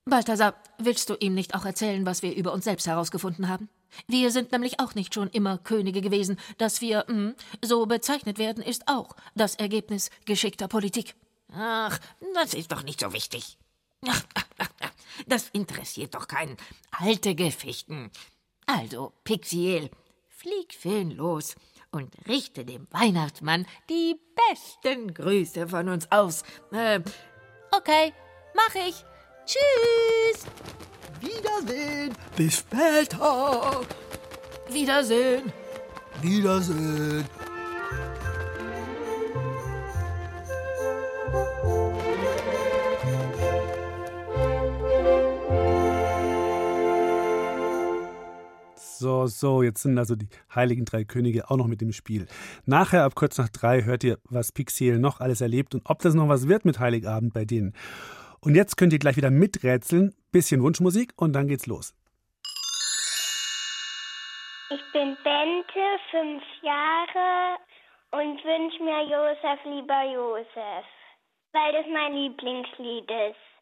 Balthasar, 0.06 0.56
willst 0.80 1.10
du 1.10 1.16
ihm 1.20 1.34
nicht 1.34 1.56
auch 1.56 1.66
erzählen, 1.66 2.06
was 2.06 2.22
wir 2.22 2.36
über 2.36 2.52
uns 2.52 2.66
selbst 2.66 2.88
herausgefunden 2.88 3.48
haben? 3.48 3.70
Wir 4.08 4.32
sind 4.32 4.52
nämlich 4.52 4.80
auch 4.80 4.96
nicht 4.96 5.14
schon 5.14 5.30
immer 5.30 5.58
Könige 5.60 6.02
gewesen. 6.02 6.38
Dass 6.58 6.82
wir 6.82 7.06
mh, 7.08 7.34
so 7.64 7.86
bezeichnet 7.86 8.38
werden, 8.38 8.64
ist 8.64 8.88
auch 8.88 9.16
das 9.36 9.56
Ergebnis 9.56 10.10
geschickter 10.26 10.68
Politik. 10.68 11.16
Ach, 11.54 12.00
das 12.34 12.54
ist 12.54 12.72
doch 12.72 12.84
nicht 12.84 13.00
so 13.00 13.14
wichtig. 13.14 13.58
Ach, 14.08 14.22
Das 15.28 15.50
interessiert 15.50 16.16
doch 16.16 16.28
keinen. 16.28 16.58
Alte 16.92 17.36
Geschichten. 17.36 18.12
Also, 18.66 19.14
Pixiel, 19.24 19.92
flieg 20.28 20.74
schön 20.74 21.12
los 21.12 21.56
und 21.92 22.12
richte 22.28 22.66
dem 22.66 22.88
Weihnachtsmann 22.90 23.68
die 23.90 24.20
besten 24.50 25.14
Grüße 25.14 25.68
von 25.68 25.88
uns 25.90 26.12
aus. 26.12 26.44
Äh, 26.72 27.02
Okay, 27.72 28.14
mach 28.56 28.76
ich. 28.88 29.04
Tschüss. 29.46 30.46
Wiedersehen, 31.22 32.14
bis 32.36 32.58
später. 32.58 33.82
Wiedersehen. 34.70 35.52
Wiedersehen. 36.22 37.26
So, 49.04 49.28
so, 49.28 49.64
jetzt 49.64 49.82
sind 49.82 49.98
also 49.98 50.16
die 50.16 50.30
heiligen 50.56 50.86
drei 50.86 51.04
Könige 51.04 51.50
auch 51.52 51.58
noch 51.58 51.68
mit 51.68 51.82
im 51.82 51.92
Spiel. 51.92 52.26
Nachher, 52.66 53.04
ab 53.04 53.16
kurz 53.16 53.38
nach 53.38 53.50
drei, 53.50 53.84
hört 53.84 54.06
ihr, 54.06 54.18
was 54.30 54.54
Pixiel 54.54 54.98
noch 54.98 55.20
alles 55.20 55.42
erlebt 55.42 55.76
und 55.76 55.82
ob 55.84 56.02
das 56.02 56.14
noch 56.14 56.30
was 56.30 56.48
wird 56.48 56.64
mit 56.64 56.80
Heiligabend 56.80 57.34
bei 57.34 57.44
denen. 57.44 57.74
Und 58.44 58.56
jetzt 58.56 58.76
könnt 58.76 58.92
ihr 58.92 59.00
gleich 59.00 59.16
wieder 59.16 59.32
miträtseln, 59.32 60.14
bisschen 60.34 60.62
Wunschmusik 60.62 61.14
und 61.16 61.32
dann 61.32 61.48
geht's 61.48 61.66
los. 61.66 61.96
Ich 64.70 64.82
bin 64.92 65.16
Bente, 65.24 65.86
fünf 66.12 66.44
Jahre 66.62 67.58
und 68.12 68.44
wünsche 68.44 68.84
mir 68.84 69.04
Josef, 69.04 69.64
lieber 69.64 70.04
Josef, 70.12 70.86
weil 71.54 71.72
das 71.72 71.86
mein 71.94 72.14
Lieblingslied 72.14 73.10
ist. 73.10 73.53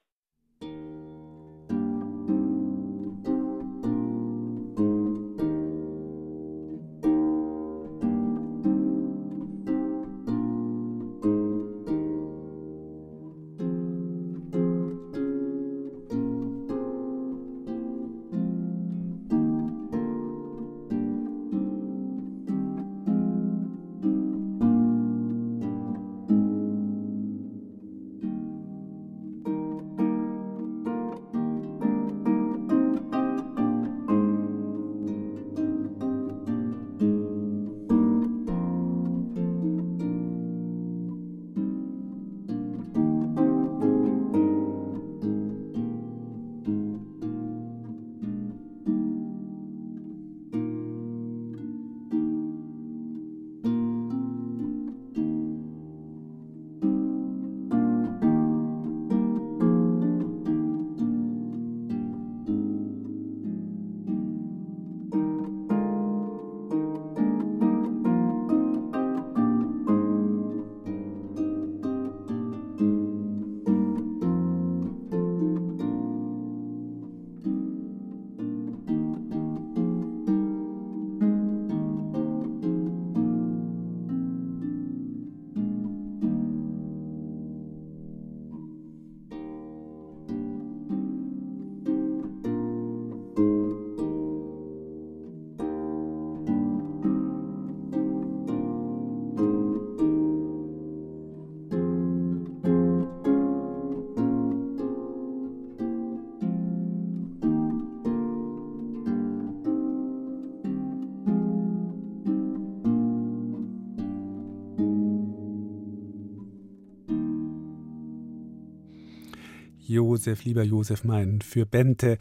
Josef, 120.12 120.43
lieber 120.43 120.63
Josef, 120.63 121.06
mein, 121.06 121.39
für 121.41 121.65
Bente. 121.65 122.17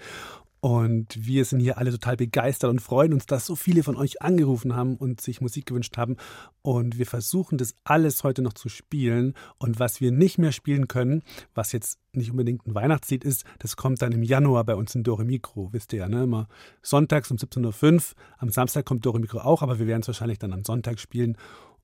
Und 0.60 1.26
wir 1.26 1.46
sind 1.46 1.60
hier 1.60 1.78
alle 1.78 1.90
total 1.90 2.16
begeistert 2.16 2.70
und 2.70 2.80
freuen 2.80 3.14
uns, 3.14 3.24
dass 3.24 3.46
so 3.46 3.56
viele 3.56 3.82
von 3.82 3.96
euch 3.96 4.20
angerufen 4.22 4.76
haben 4.76 4.96
und 4.96 5.20
sich 5.20 5.40
Musik 5.40 5.66
gewünscht 5.66 5.96
haben. 5.96 6.16
Und 6.62 6.98
wir 6.98 7.06
versuchen 7.06 7.56
das 7.56 7.74
alles 7.82 8.22
heute 8.22 8.42
noch 8.42 8.52
zu 8.52 8.68
spielen. 8.68 9.34
Und 9.58 9.80
was 9.80 10.00
wir 10.00 10.12
nicht 10.12 10.38
mehr 10.38 10.52
spielen 10.52 10.86
können, 10.86 11.22
was 11.54 11.72
jetzt 11.72 11.98
nicht 12.12 12.30
unbedingt 12.30 12.66
ein 12.66 12.74
Weihnachtslied 12.74 13.24
ist, 13.24 13.44
das 13.58 13.76
kommt 13.76 14.02
dann 14.02 14.12
im 14.12 14.22
Januar 14.22 14.64
bei 14.64 14.76
uns 14.76 14.94
in 14.94 15.02
Dore 15.02 15.24
Mikro. 15.24 15.72
Wisst 15.72 15.94
ihr 15.94 16.00
ja, 16.00 16.08
ne? 16.08 16.24
Immer 16.24 16.46
sonntags 16.82 17.30
um 17.30 17.38
17.05 17.38 17.94
Uhr. 17.94 18.02
Am 18.38 18.50
Samstag 18.50 18.84
kommt 18.84 19.04
Dore 19.04 19.18
Mikro 19.18 19.38
auch, 19.38 19.62
aber 19.62 19.78
wir 19.78 19.86
werden 19.86 20.02
es 20.02 20.08
wahrscheinlich 20.08 20.38
dann 20.38 20.52
am 20.52 20.64
Sonntag 20.64 21.00
spielen. 21.00 21.38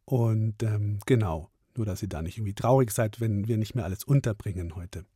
Und 0.05 0.63
ähm, 0.63 0.99
genau, 1.07 1.49
nur 1.77 1.87
dass 1.87 2.03
ihr 2.03 2.09
da 2.09 2.21
nicht 2.21 2.37
irgendwie 2.37 2.55
traurig 2.55 2.91
seid, 2.91 3.21
wenn 3.21 3.49
wir 3.49 3.57
nicht 3.57 3.75
mehr 3.75 3.85
alles 3.85 4.05
unterbringen 4.05 4.77
heute. 4.77 5.07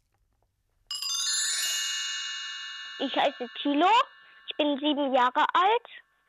Ich 3.03 3.17
heiße 3.17 3.49
Thilo, 3.63 3.89
ich 4.47 4.57
bin 4.59 4.79
sieben 4.79 5.15
Jahre 5.15 5.47
alt, 5.55 5.87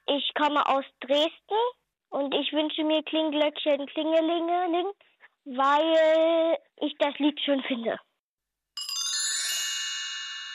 ich 0.07 0.33
komme 0.35 0.65
aus 0.65 0.85
Dresden 1.01 1.63
und 2.11 2.33
ich 2.33 2.53
wünsche 2.53 2.85
mir 2.85 3.03
Klinglöckchen 3.03 3.85
Klingelingeling, 3.87 4.87
weil 5.45 6.57
ich 6.77 6.95
das 6.97 7.17
Lied 7.19 7.37
schön 7.41 7.61
finde. 7.63 7.99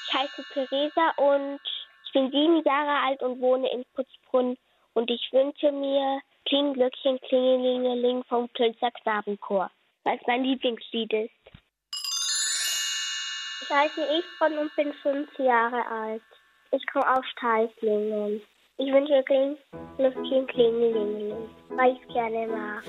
Ich 0.07 0.15
heiße 0.15 0.45
Theresa 0.55 1.11
und 1.19 1.61
ich 2.07 2.13
bin 2.13 2.31
sieben 2.31 2.63
Jahre 2.65 3.09
alt 3.09 3.23
und 3.23 3.39
wohne 3.43 3.71
in 3.71 3.85
Putzbrunn 3.93 4.57
und 4.95 5.11
ich 5.11 5.31
wünsche 5.33 5.71
mir 5.71 6.23
Klinglöckchen 6.47 7.21
Klingelingeling 7.21 8.25
vom 8.25 8.49
Plönzer 8.49 8.91
Knabenchor, 8.91 9.71
weil 10.05 10.17
es 10.17 10.27
mein 10.27 10.45
Lieblingslied 10.45 11.13
ist. 11.13 11.46
Ich 13.69 13.75
heiße 13.75 14.01
Efron 14.01 14.59
und 14.59 14.77
bin 14.77 14.93
fünf 15.03 15.29
Jahre 15.39 15.85
alt. 15.89 16.23
Ich 16.71 16.87
komme 16.87 17.05
aus 17.11 17.25
Steißlingen. 17.33 18.41
Ich 18.79 18.93
wünsche 18.93 19.25
Kling, 19.25 19.57
Lüftchen, 19.99 20.47
Klingelingeling, 20.47 21.49
weil 21.71 21.95
ich 21.95 22.01
es 22.03 22.15
gerne 22.15 22.47
mag. 22.47 22.85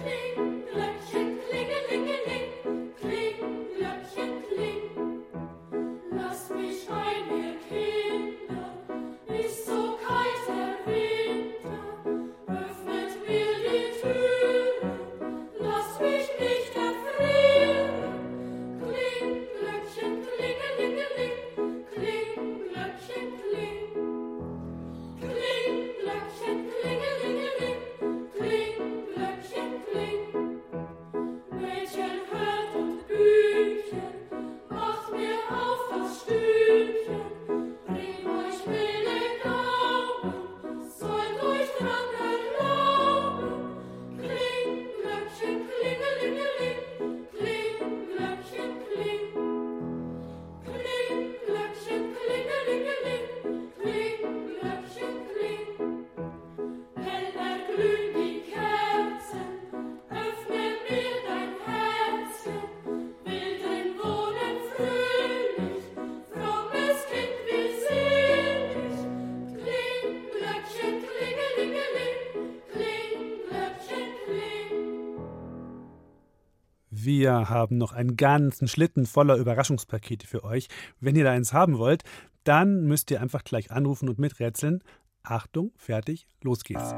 Wir 77.07 77.47
haben 77.49 77.77
noch 77.77 77.93
einen 77.93 78.17
ganzen 78.17 78.67
Schlitten 78.67 79.05
voller 79.05 79.37
Überraschungspakete 79.37 80.27
für 80.27 80.43
euch. 80.43 80.67
Wenn 80.99 81.15
ihr 81.15 81.23
da 81.23 81.31
eins 81.31 81.53
haben 81.53 81.77
wollt, 81.77 82.03
dann 82.43 82.83
müsst 82.83 83.09
ihr 83.11 83.21
einfach 83.21 83.45
gleich 83.45 83.71
anrufen 83.71 84.09
und 84.09 84.19
miträtseln. 84.19 84.83
Achtung, 85.23 85.71
fertig, 85.77 86.27
los 86.41 86.65
geht's. 86.65 86.93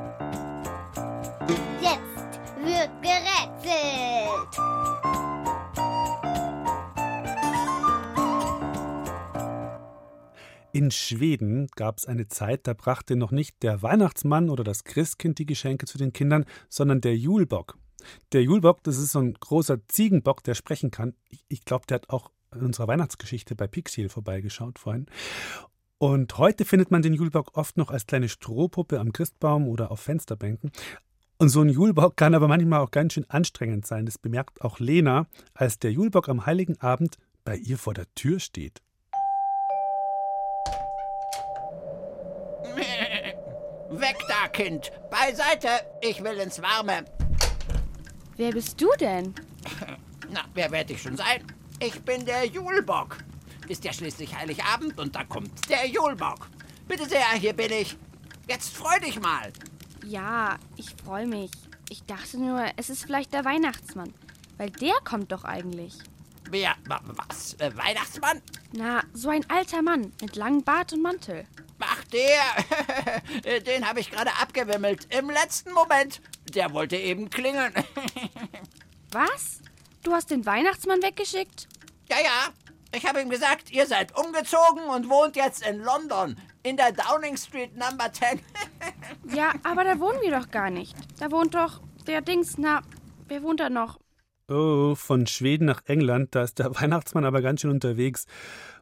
Jetzt 1.79 2.39
wird 2.57 2.89
gerätselt. 3.03 4.49
In 10.71 10.89
Schweden 10.89 11.67
gab 11.75 11.99
es 11.99 12.07
eine 12.07 12.27
Zeit, 12.27 12.65
da 12.65 12.73
brachte 12.73 13.15
noch 13.15 13.29
nicht 13.29 13.61
der 13.61 13.83
Weihnachtsmann 13.83 14.49
oder 14.49 14.63
das 14.63 14.83
Christkind 14.83 15.37
die 15.37 15.45
Geschenke 15.45 15.85
zu 15.85 15.99
den 15.99 16.13
Kindern, 16.13 16.45
sondern 16.67 16.99
der 16.99 17.15
Julbock. 17.15 17.77
Der 18.31 18.43
Julbock, 18.43 18.83
das 18.83 18.97
ist 18.97 19.11
so 19.11 19.19
ein 19.19 19.33
großer 19.33 19.87
Ziegenbock, 19.87 20.43
der 20.43 20.55
sprechen 20.55 20.91
kann. 20.91 21.13
Ich, 21.29 21.43
ich 21.47 21.65
glaube, 21.65 21.85
der 21.87 21.95
hat 21.95 22.09
auch 22.09 22.31
in 22.53 22.61
unserer 22.61 22.87
Weihnachtsgeschichte 22.87 23.55
bei 23.55 23.67
Pixiel 23.67 24.09
vorbeigeschaut 24.09 24.79
vorhin. 24.79 25.05
Und 25.97 26.37
heute 26.37 26.65
findet 26.65 26.91
man 26.91 27.01
den 27.01 27.13
Julbock 27.13 27.57
oft 27.57 27.77
noch 27.77 27.91
als 27.91 28.07
kleine 28.07 28.29
Strohpuppe 28.29 28.99
am 28.99 29.11
Christbaum 29.11 29.67
oder 29.67 29.91
auf 29.91 29.99
Fensterbänken. 29.99 30.71
Und 31.37 31.49
so 31.49 31.61
ein 31.61 31.69
Julbock 31.69 32.17
kann 32.17 32.35
aber 32.35 32.47
manchmal 32.47 32.81
auch 32.81 32.91
ganz 32.91 33.13
schön 33.13 33.29
anstrengend 33.29 33.85
sein. 33.85 34.05
Das 34.05 34.17
bemerkt 34.17 34.61
auch 34.61 34.79
Lena, 34.79 35.27
als 35.53 35.79
der 35.79 35.91
Julbock 35.91 36.29
am 36.29 36.45
Heiligen 36.45 36.79
Abend 36.81 37.17
bei 37.43 37.55
ihr 37.55 37.77
vor 37.77 37.93
der 37.93 38.13
Tür 38.15 38.39
steht. 38.39 38.81
Weg 43.91 44.17
da, 44.27 44.47
Kind! 44.49 44.91
Beiseite! 45.09 45.69
Ich 46.01 46.23
will 46.23 46.37
ins 46.39 46.61
Warme! 46.61 47.05
Wer 48.39 48.51
bist 48.53 48.79
du 48.79 48.87
denn? 48.97 49.33
Na, 50.31 50.45
wer 50.53 50.71
werd 50.71 50.89
ich 50.91 51.01
schon 51.01 51.17
sein? 51.17 51.43
Ich 51.81 51.99
bin 52.03 52.25
der 52.25 52.45
Julbock. 52.45 53.17
Ist 53.67 53.83
ja 53.83 53.91
schließlich 53.91 54.33
Heiligabend 54.33 54.97
und 54.97 55.13
da 55.13 55.25
kommt 55.25 55.69
der 55.69 55.85
Julbock. 55.87 56.47
Bitte 56.87 57.05
sehr, 57.09 57.27
hier 57.33 57.51
bin 57.51 57.69
ich. 57.73 57.97
Jetzt 58.47 58.69
freu 58.77 58.97
dich 59.01 59.19
mal. 59.19 59.51
Ja, 60.05 60.57
ich 60.77 60.89
freue 61.03 61.27
mich. 61.27 61.51
Ich 61.89 62.03
dachte 62.05 62.37
nur, 62.39 62.63
es 62.77 62.89
ist 62.89 63.03
vielleicht 63.03 63.33
der 63.33 63.43
Weihnachtsmann. 63.43 64.13
Weil 64.57 64.69
der 64.69 64.93
kommt 65.03 65.33
doch 65.33 65.43
eigentlich. 65.43 65.95
Wer? 66.49 66.75
wa- 66.87 67.01
Was? 67.27 67.55
Äh, 67.55 67.75
Weihnachtsmann? 67.75 68.41
Na, 68.71 69.03
so 69.11 69.27
ein 69.31 69.47
alter 69.49 69.81
Mann 69.81 70.13
mit 70.21 70.37
langem 70.37 70.63
Bart 70.63 70.93
und 70.93 71.01
Mantel. 71.01 71.45
Ach, 71.79 72.03
der. 72.05 73.61
Den 73.61 73.87
habe 73.87 73.99
ich 73.99 74.11
gerade 74.11 74.31
abgewimmelt. 74.41 75.07
Im 75.13 75.29
letzten 75.29 75.71
Moment. 75.71 76.21
Der 76.53 76.73
wollte 76.73 76.97
eben 76.97 77.29
klingeln. 77.29 77.73
Was? 79.11 79.59
Du 80.03 80.13
hast 80.13 80.31
den 80.31 80.45
Weihnachtsmann 80.45 81.01
weggeschickt? 81.01 81.67
Ja, 82.09 82.17
ja. 82.17 82.49
Ich 82.91 83.05
habe 83.05 83.21
ihm 83.21 83.29
gesagt, 83.29 83.69
ihr 83.71 83.85
seid 83.85 84.17
umgezogen 84.17 84.83
und 84.85 85.09
wohnt 85.09 85.35
jetzt 85.35 85.65
in 85.65 85.79
London. 85.79 86.37
In 86.63 86.75
der 86.75 86.91
Downing 86.91 87.37
Street 87.37 87.75
Number 87.77 88.11
10. 88.11 88.41
Ja, 89.33 89.53
aber 89.63 89.83
da 89.83 89.99
wohnen 89.99 90.21
wir 90.21 90.31
doch 90.31 90.49
gar 90.49 90.69
nicht. 90.69 90.95
Da 91.19 91.31
wohnt 91.31 91.53
doch 91.55 91.81
der 92.07 92.21
Dings, 92.21 92.57
na, 92.57 92.81
wer 93.27 93.41
wohnt 93.43 93.59
da 93.59 93.69
noch? 93.69 93.99
Oh, 94.49 94.95
von 94.95 95.27
Schweden 95.27 95.65
nach 95.65 95.83
England, 95.85 96.33
da 96.33 96.41
ist 96.41 96.57
der 96.57 96.73
Weihnachtsmann 96.81 97.23
aber 97.23 97.41
ganz 97.41 97.61
schön 97.61 97.69
unterwegs. 97.69 98.25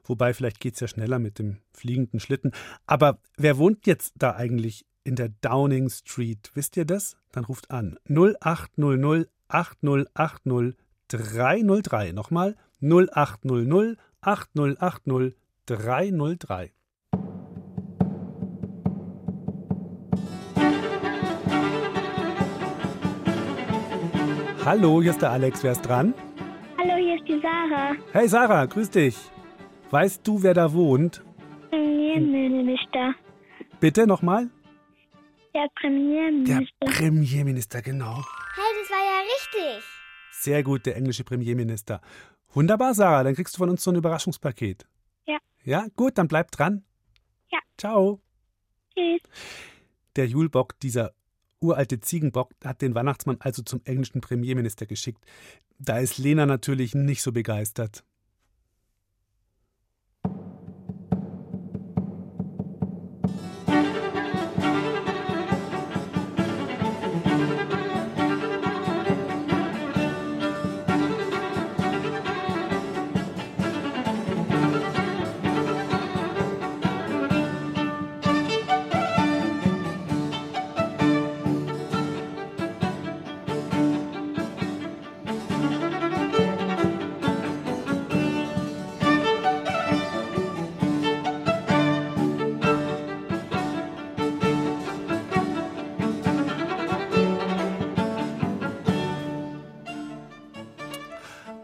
Wobei, 0.06 0.34
vielleicht 0.34 0.62
geht's 0.62 0.80
ja 0.80 0.88
schneller 0.88 1.20
mit 1.20 1.40
dem 1.40 1.58
fliegenden 1.74 2.22
Schlitten. 2.22 2.54
Aber 2.86 3.20
wer 3.36 3.58
wohnt 3.58 3.86
jetzt 3.86 4.14
da 4.18 4.34
eigentlich 4.34 4.86
in 5.04 5.16
der 5.16 5.30
Downing 5.42 5.90
Street? 5.90 6.52
Wisst 6.54 6.78
ihr 6.78 6.86
das? 6.86 7.18
Dann 7.34 7.44
ruft 7.44 7.70
an 7.70 8.00
0800 8.10 9.30
8080 9.50 10.78
303. 11.10 12.12
Nochmal 12.14 12.56
0800 12.82 13.98
8080 14.22 15.36
303. 15.66 16.72
Hallo, 24.68 25.02
hier 25.02 25.12
ist 25.12 25.22
der 25.22 25.32
Alex. 25.32 25.64
Wer 25.64 25.72
ist 25.72 25.82
dran? 25.84 26.14
Hallo, 26.78 26.98
hier 26.98 27.16
ist 27.16 27.26
die 27.26 27.40
Sarah. 27.40 27.96
Hey 28.12 28.28
Sarah, 28.28 28.66
grüß 28.66 28.90
dich. 28.90 29.16
Weißt 29.92 30.28
du, 30.28 30.44
wer 30.44 30.54
da 30.54 30.74
wohnt? 30.74 31.24
Premierminister. 31.70 33.16
Bitte 33.80 34.06
nochmal? 34.06 34.50
Der 35.54 35.62
Der 35.62 35.70
Premierminister. 35.80 36.86
Premierminister, 36.86 37.82
genau. 37.82 38.16
Hey, 38.16 38.74
das 38.82 38.90
war 38.92 39.06
ja 39.06 39.22
richtig. 39.22 39.84
Sehr 40.34 40.64
gut, 40.64 40.86
der 40.86 40.98
englische 40.98 41.24
Premierminister. 41.24 42.02
Wunderbar, 42.50 42.94
Sarah, 42.94 43.24
dann 43.24 43.36
kriegst 43.36 43.56
du 43.56 43.60
von 43.60 43.70
uns 43.70 43.82
so 43.82 43.92
ein 43.92 43.96
Überraschungspaket. 43.96 44.86
Ja. 45.28 45.38
Ja, 45.64 45.86
gut, 45.96 46.18
dann 46.18 46.28
bleib 46.28 46.52
dran. 46.52 46.84
Ja. 47.50 47.60
Ciao. 47.78 48.20
Tschüss. 48.94 49.22
Der 50.18 50.28
Julbock, 50.28 50.78
dieser 50.82 51.14
uralte 51.60 52.00
Ziegenbock, 52.00 52.52
hat 52.64 52.82
den 52.82 52.96
Weihnachtsmann 52.96 53.38
also 53.40 53.62
zum 53.62 53.82
englischen 53.86 54.22
Premierminister 54.22 54.86
geschickt. 54.86 55.24
Da 55.80 56.00
ist 56.00 56.18
Lena 56.18 56.46
natürlich 56.46 56.96
nicht 56.96 57.22
so 57.22 57.32
begeistert. 57.32 58.04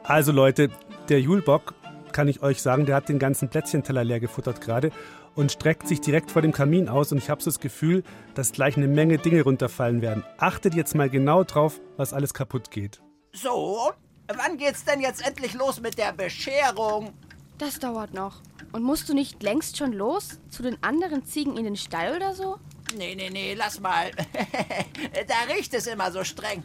Also 0.03 0.33
Leute, 0.33 0.69
der 1.07 1.21
Julbock 1.21 1.75
kann 2.11 2.27
ich 2.27 2.43
euch 2.43 2.61
sagen, 2.61 2.85
der 2.85 2.95
hat 2.95 3.07
den 3.07 3.19
ganzen 3.19 3.49
Plätzchenteller 3.49 4.03
leer 4.03 4.19
gefuttert 4.19 4.59
gerade 4.59 4.91
und 5.33 5.51
streckt 5.51 5.87
sich 5.87 6.01
direkt 6.01 6.29
vor 6.29 6.41
dem 6.41 6.51
Kamin 6.51 6.89
aus. 6.89 7.13
Und 7.13 7.19
ich 7.19 7.29
habe 7.29 7.41
so 7.41 7.49
das 7.49 7.61
Gefühl, 7.61 8.03
dass 8.35 8.51
gleich 8.51 8.75
eine 8.75 8.89
Menge 8.89 9.17
Dinge 9.17 9.43
runterfallen 9.43 10.01
werden. 10.01 10.23
Achtet 10.37 10.75
jetzt 10.75 10.93
mal 10.93 11.09
genau 11.09 11.45
drauf, 11.45 11.79
was 11.95 12.13
alles 12.13 12.33
kaputt 12.33 12.69
geht. 12.69 13.01
So, 13.31 13.91
wann 14.27 14.57
geht's 14.57 14.83
denn 14.83 14.99
jetzt 14.99 15.25
endlich 15.25 15.53
los 15.53 15.79
mit 15.79 15.97
der 15.97 16.11
Bescherung? 16.11 17.13
Das 17.57 17.79
dauert 17.79 18.13
noch. 18.13 18.41
Und 18.73 18.83
musst 18.83 19.07
du 19.07 19.13
nicht 19.13 19.41
längst 19.41 19.77
schon 19.77 19.93
los? 19.93 20.39
Zu 20.49 20.63
den 20.63 20.81
anderen 20.83 21.23
Ziegen 21.23 21.57
in 21.57 21.63
den 21.63 21.77
Stall 21.77 22.15
oder 22.15 22.33
so? 22.33 22.57
Nee, 22.97 23.15
nee, 23.15 23.29
nee, 23.29 23.53
lass 23.53 23.79
mal. 23.79 24.11
da 25.27 25.53
riecht 25.53 25.73
es 25.73 25.87
immer 25.87 26.11
so 26.11 26.23
streng. 26.23 26.63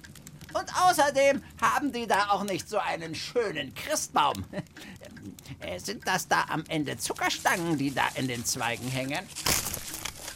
Und 0.55 0.75
außerdem 0.83 1.43
haben 1.61 1.93
die 1.93 2.07
da 2.07 2.31
auch 2.31 2.43
nicht 2.45 2.69
so 2.69 2.79
einen 2.79 3.15
schönen 3.15 3.75
Christbaum. 3.75 4.45
Äh, 5.61 5.81
Sind 5.81 6.07
das 6.07 6.29
da 6.29 6.45
am 6.51 6.63
Ende 6.69 6.99
Zuckerstangen, 6.99 7.79
die 7.79 7.93
da 7.93 8.07
in 8.15 8.29
den 8.29 8.45
Zweigen 8.45 8.87
hängen? 8.87 9.27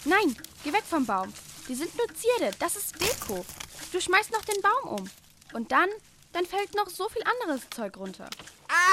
Nein, 0.05 0.37
geh 0.65 0.73
weg 0.73 0.83
vom 0.89 1.07
Baum. 1.07 1.33
Die 1.69 1.75
sind 1.77 1.95
nur 1.97 2.07
Zierde, 2.15 2.51
das 2.59 2.75
ist 2.77 3.01
Deko. 3.01 3.45
Du 3.93 4.01
schmeißt 4.01 4.33
noch 4.33 4.45
den 4.45 4.61
Baum 4.63 4.99
um. 5.01 5.11
Und 5.53 5.71
dann, 5.71 5.89
dann 6.33 6.45
fällt 6.47 6.75
noch 6.75 6.89
so 6.89 7.09
viel 7.09 7.23
anderes 7.41 7.69
Zeug 7.71 7.97
runter. 7.99 8.29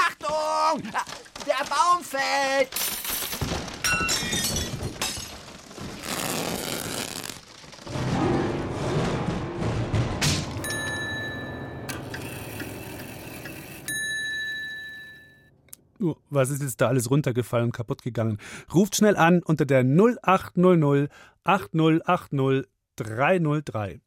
Achtung! 0.06 0.82
Ah, 0.92 1.04
Der 1.46 1.64
Baum 1.64 2.04
fällt! 2.04 2.70
Was 16.30 16.50
ist 16.50 16.62
jetzt 16.62 16.80
da 16.80 16.88
alles 16.88 17.10
runtergefallen 17.10 17.66
und 17.66 17.72
kaputt 17.72 18.02
gegangen? 18.02 18.38
Ruft 18.72 18.96
schnell 18.96 19.16
an 19.16 19.42
unter 19.42 19.66
der 19.66 19.84
0800 19.84 21.10
8080 21.44 22.66
303. 22.96 24.00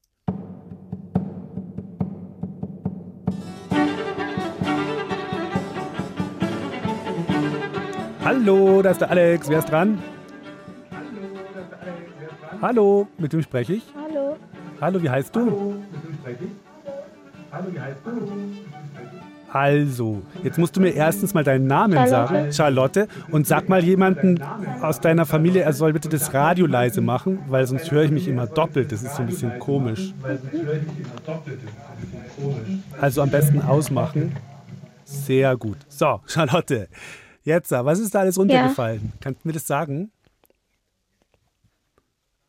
Hallo, 8.24 8.82
da 8.82 8.92
ist 8.92 9.02
der 9.02 9.10
Alex. 9.10 9.50
Wer 9.50 9.60
ist 9.60 9.70
dran? 9.70 10.02
Hallo, 12.62 13.08
mit 13.18 13.34
wem 13.34 13.42
spreche 13.42 13.74
ich? 13.74 13.84
Hallo. 13.96 14.38
Hallo, 14.80 15.04
wie 15.04 15.10
heißt 15.10 15.36
du? 15.36 15.76
Also, 19.54 20.24
jetzt 20.42 20.58
musst 20.58 20.76
du 20.76 20.82
mir 20.82 20.96
erstens 20.96 21.36
mal 21.36 21.44
deinen 21.44 21.68
Namen 21.68 21.94
Charlotte. 21.94 22.10
sagen, 22.10 22.54
Charlotte, 22.54 23.08
und 23.30 23.46
sag 23.46 23.70
mal 23.70 23.84
jemanden 23.84 24.42
aus 24.82 25.00
deiner 25.00 25.28
Familie, 25.28 25.62
er 25.62 25.74
soll 25.74 25.94
bitte 25.94 26.10
das 26.10 26.34
Radio 26.34 26.66
leise 26.66 27.02
machen, 27.02 27.38
weil 27.50 27.68
sonst 27.68 27.92
höre 27.92 28.02
ich 28.02 28.10
mich 28.10 28.28
immer 28.28 28.48
doppelt. 28.48 28.92
Das 28.92 29.04
ist 29.04 29.16
so 29.16 29.22
ein 29.22 29.28
bisschen 29.28 29.60
komisch. 29.60 30.12
Also 33.00 33.22
am 33.22 33.30
besten 33.30 33.62
ausmachen. 33.62 34.36
Sehr 35.04 35.56
gut. 35.56 35.78
So, 35.88 36.22
Charlotte, 36.26 36.88
jetzt, 37.44 37.70
was 37.70 38.00
ist 38.00 38.16
da 38.16 38.22
alles 38.22 38.39
runtergefallen? 38.39 39.13
Kannst 39.22 39.44
du 39.44 39.50
mir 39.50 39.54
das 39.54 39.68
sagen? 39.68 40.12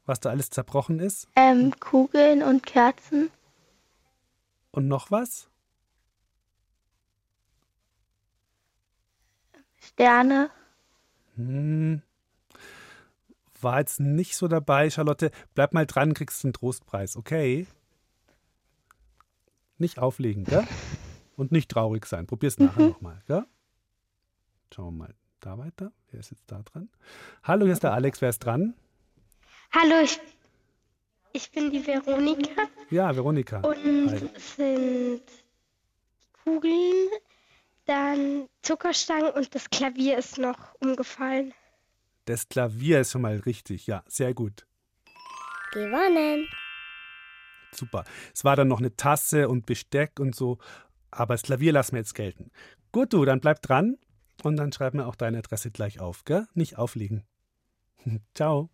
Was 0.06 0.20
da 0.20 0.30
alles 0.30 0.48
zerbrochen 0.48 1.00
ist? 1.00 1.28
Ähm, 1.36 1.70
Kugeln 1.80 2.42
und 2.42 2.64
Kerzen. 2.64 3.28
Und 4.70 4.88
noch 4.88 5.10
was? 5.10 5.48
Sterne. 9.86 10.50
Hm. 11.36 12.02
War 13.60 13.78
jetzt 13.80 14.00
nicht 14.00 14.36
so 14.36 14.46
dabei, 14.48 14.90
Charlotte. 14.90 15.30
Bleib 15.54 15.72
mal 15.72 15.86
dran, 15.86 16.14
kriegst 16.14 16.44
einen 16.44 16.52
Trostpreis, 16.52 17.16
okay? 17.16 17.66
Nicht 19.78 19.98
auflegen, 19.98 20.44
gell? 20.44 20.66
Und 21.36 21.50
nicht 21.50 21.70
traurig 21.70 22.06
sein. 22.06 22.26
Probier's 22.26 22.58
nachher 22.58 22.88
nochmal, 22.88 23.22
gell? 23.26 23.44
Schauen 24.72 24.94
wir 24.96 25.04
mal 25.06 25.14
da 25.40 25.58
weiter. 25.58 25.92
Wer 26.10 26.20
ist 26.20 26.30
jetzt 26.30 26.44
da 26.46 26.62
dran? 26.62 26.88
Hallo, 27.42 27.64
hier 27.64 27.72
ist 27.72 27.82
der 27.82 27.92
Alex. 27.92 28.20
Wer 28.20 28.28
ist 28.28 28.38
dran? 28.40 28.74
Hallo, 29.72 30.00
ich, 30.04 30.20
ich 31.32 31.50
bin 31.50 31.70
die 31.72 31.84
Veronika 31.84 32.62
Ja, 32.90 33.14
Veronika. 33.14 33.60
und 33.60 33.76
Hi. 33.76 34.30
sind 34.38 35.22
Kugeln, 36.44 37.08
dann 37.86 38.46
Zuckerstangen 38.62 39.30
und 39.30 39.54
das 39.54 39.70
Klavier 39.70 40.18
ist 40.18 40.38
noch 40.38 40.74
umgefallen. 40.80 41.52
Das 42.24 42.48
Klavier 42.48 43.00
ist 43.00 43.12
schon 43.12 43.22
mal 43.22 43.36
richtig. 43.36 43.86
Ja, 43.86 44.02
sehr 44.06 44.34
gut. 44.34 44.66
Gewonnen. 45.72 46.48
Super. 47.72 48.04
Es 48.32 48.44
war 48.44 48.56
dann 48.56 48.68
noch 48.68 48.78
eine 48.78 48.96
Tasse 48.96 49.48
und 49.48 49.66
Besteck 49.66 50.20
und 50.20 50.34
so. 50.34 50.58
Aber 51.10 51.34
das 51.34 51.42
Klavier 51.42 51.72
lassen 51.72 51.92
wir 51.92 52.00
jetzt 52.00 52.14
gelten. 52.14 52.50
Gut, 52.92 53.12
du, 53.12 53.24
dann 53.24 53.40
bleib 53.40 53.60
dran 53.62 53.96
und 54.42 54.56
dann 54.56 54.72
schreib 54.72 54.94
mir 54.94 55.06
auch 55.06 55.16
deine 55.16 55.38
Adresse 55.38 55.70
gleich 55.70 56.00
auf, 56.00 56.24
gell? 56.24 56.46
Nicht 56.54 56.78
auflegen. 56.78 57.24
Ciao. 58.34 58.70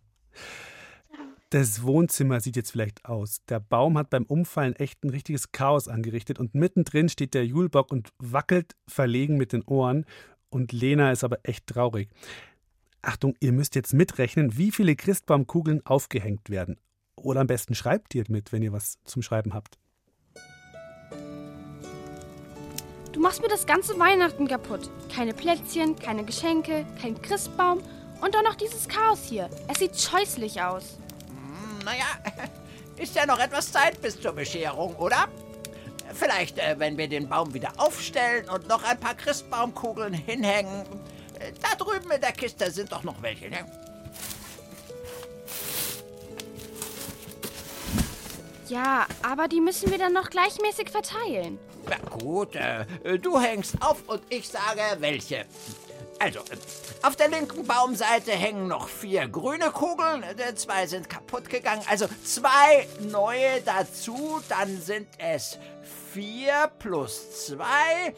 Das 1.51 1.83
Wohnzimmer 1.83 2.39
sieht 2.39 2.55
jetzt 2.55 2.71
vielleicht 2.71 3.03
aus. 3.03 3.41
Der 3.49 3.59
Baum 3.59 3.97
hat 3.97 4.09
beim 4.09 4.23
Umfallen 4.23 4.73
echt 4.73 5.03
ein 5.03 5.09
richtiges 5.09 5.51
Chaos 5.51 5.89
angerichtet 5.89 6.39
und 6.39 6.55
mittendrin 6.55 7.09
steht 7.09 7.33
der 7.33 7.45
Julbock 7.45 7.91
und 7.91 8.13
wackelt 8.19 8.77
verlegen 8.87 9.35
mit 9.35 9.51
den 9.51 9.61
Ohren 9.63 10.05
und 10.49 10.71
Lena 10.71 11.11
ist 11.11 11.25
aber 11.25 11.39
echt 11.43 11.67
traurig. 11.67 12.09
Achtung, 13.01 13.35
ihr 13.41 13.51
müsst 13.51 13.75
jetzt 13.75 13.93
mitrechnen, 13.93 14.57
wie 14.57 14.71
viele 14.71 14.95
Christbaumkugeln 14.95 15.85
aufgehängt 15.85 16.49
werden. 16.49 16.77
Oder 17.17 17.41
am 17.41 17.47
besten 17.47 17.75
schreibt 17.75 18.15
ihr 18.15 18.23
mit, 18.29 18.53
wenn 18.53 18.63
ihr 18.63 18.71
was 18.71 18.99
zum 19.03 19.21
Schreiben 19.21 19.53
habt. 19.53 19.77
Du 23.11 23.19
machst 23.19 23.41
mir 23.41 23.49
das 23.49 23.65
ganze 23.65 23.99
Weihnachten 23.99 24.47
kaputt. 24.47 24.89
Keine 25.13 25.33
Plätzchen, 25.33 25.97
keine 25.97 26.23
Geschenke, 26.23 26.85
kein 27.01 27.21
Christbaum 27.21 27.79
und 28.21 28.33
dann 28.33 28.45
noch 28.45 28.55
dieses 28.55 28.87
Chaos 28.87 29.25
hier. 29.25 29.49
Es 29.67 29.79
sieht 29.79 29.99
scheußlich 29.99 30.61
aus. 30.61 30.97
Naja, 31.83 32.05
ist 32.97 33.15
ja 33.15 33.25
noch 33.25 33.39
etwas 33.39 33.71
Zeit 33.71 34.01
bis 34.01 34.19
zur 34.19 34.33
Bescherung, 34.33 34.95
oder? 34.95 35.27
Vielleicht, 36.13 36.57
äh, 36.59 36.75
wenn 36.77 36.97
wir 36.97 37.07
den 37.07 37.27
Baum 37.29 37.53
wieder 37.53 37.71
aufstellen 37.77 38.49
und 38.49 38.67
noch 38.67 38.83
ein 38.83 38.99
paar 38.99 39.15
Christbaumkugeln 39.15 40.13
hinhängen. 40.13 40.81
Äh, 41.39 41.53
Da 41.61 41.75
drüben 41.75 42.11
in 42.11 42.21
der 42.21 42.33
Kiste 42.33 42.69
sind 42.71 42.91
doch 42.91 43.03
noch 43.03 43.21
welche, 43.21 43.49
ne? 43.49 43.65
Ja, 48.67 49.05
aber 49.21 49.47
die 49.47 49.59
müssen 49.59 49.91
wir 49.91 49.97
dann 49.97 50.13
noch 50.13 50.29
gleichmäßig 50.29 50.89
verteilen. 50.89 51.59
Na 51.89 51.97
gut, 52.09 52.55
äh, 52.55 52.85
du 53.19 53.39
hängst 53.39 53.75
auf 53.81 53.97
und 54.07 54.21
ich 54.29 54.47
sage 54.47 54.81
welche. 54.99 55.45
Also, 56.21 56.39
äh, 56.39 56.57
auf 57.01 57.15
der 57.15 57.29
linken 57.29 57.65
Baumseite 57.65 58.31
hängen 58.31 58.67
noch 58.67 58.89
vier 58.89 59.27
grüne 59.27 59.71
Kugeln, 59.71 60.21
äh, 60.21 60.53
zwei 60.53 60.85
sind 60.85 61.09
kaputt 61.09 61.49
gegangen, 61.49 61.81
also 61.89 62.05
zwei 62.23 62.87
neue 62.99 63.61
dazu, 63.65 64.39
dann 64.47 64.79
sind 64.79 65.07
es 65.17 65.57
vier 66.13 66.69
plus 66.77 67.47
zwei. 67.47 68.13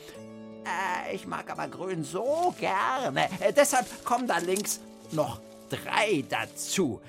Äh, 0.65 1.15
ich 1.15 1.27
mag 1.27 1.49
aber 1.49 1.69
grün 1.69 2.03
so 2.03 2.53
gerne, 2.59 3.29
äh, 3.39 3.53
deshalb 3.53 3.87
kommen 4.03 4.27
da 4.27 4.39
links 4.39 4.81
noch 5.11 5.39
drei 5.69 6.25
dazu. 6.27 6.99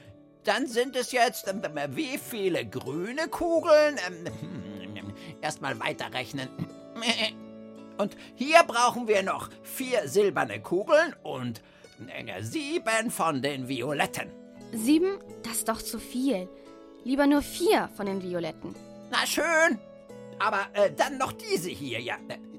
Dann 0.44 0.68
sind 0.68 0.94
es 0.94 1.10
jetzt, 1.10 1.48
ähm, 1.48 1.60
äh, 1.76 1.88
wie 1.96 2.18
viele 2.18 2.64
grüne 2.64 3.26
Kugeln? 3.26 3.98
Ähm, 4.06 4.32
Erstmal 5.40 5.78
weiterrechnen. 5.80 6.48
Und 7.98 8.16
hier 8.34 8.62
brauchen 8.64 9.08
wir 9.08 9.22
noch 9.22 9.50
vier 9.62 10.08
silberne 10.08 10.60
Kugeln 10.60 11.14
und 11.22 11.62
sieben 12.40 13.10
von 13.10 13.42
den 13.42 13.68
violetten. 13.68 14.30
Sieben? 14.72 15.18
Das 15.42 15.58
ist 15.58 15.68
doch 15.68 15.80
zu 15.80 15.98
viel. 15.98 16.48
Lieber 17.04 17.26
nur 17.26 17.42
vier 17.42 17.88
von 17.96 18.06
den 18.06 18.22
Violetten. 18.22 18.74
Na 19.10 19.26
schön. 19.26 19.78
Aber 20.38 20.66
äh, 20.72 20.90
dann 20.90 21.18
noch 21.18 21.32
diese 21.32 21.70
hier, 21.70 22.00
ja. 22.00 22.16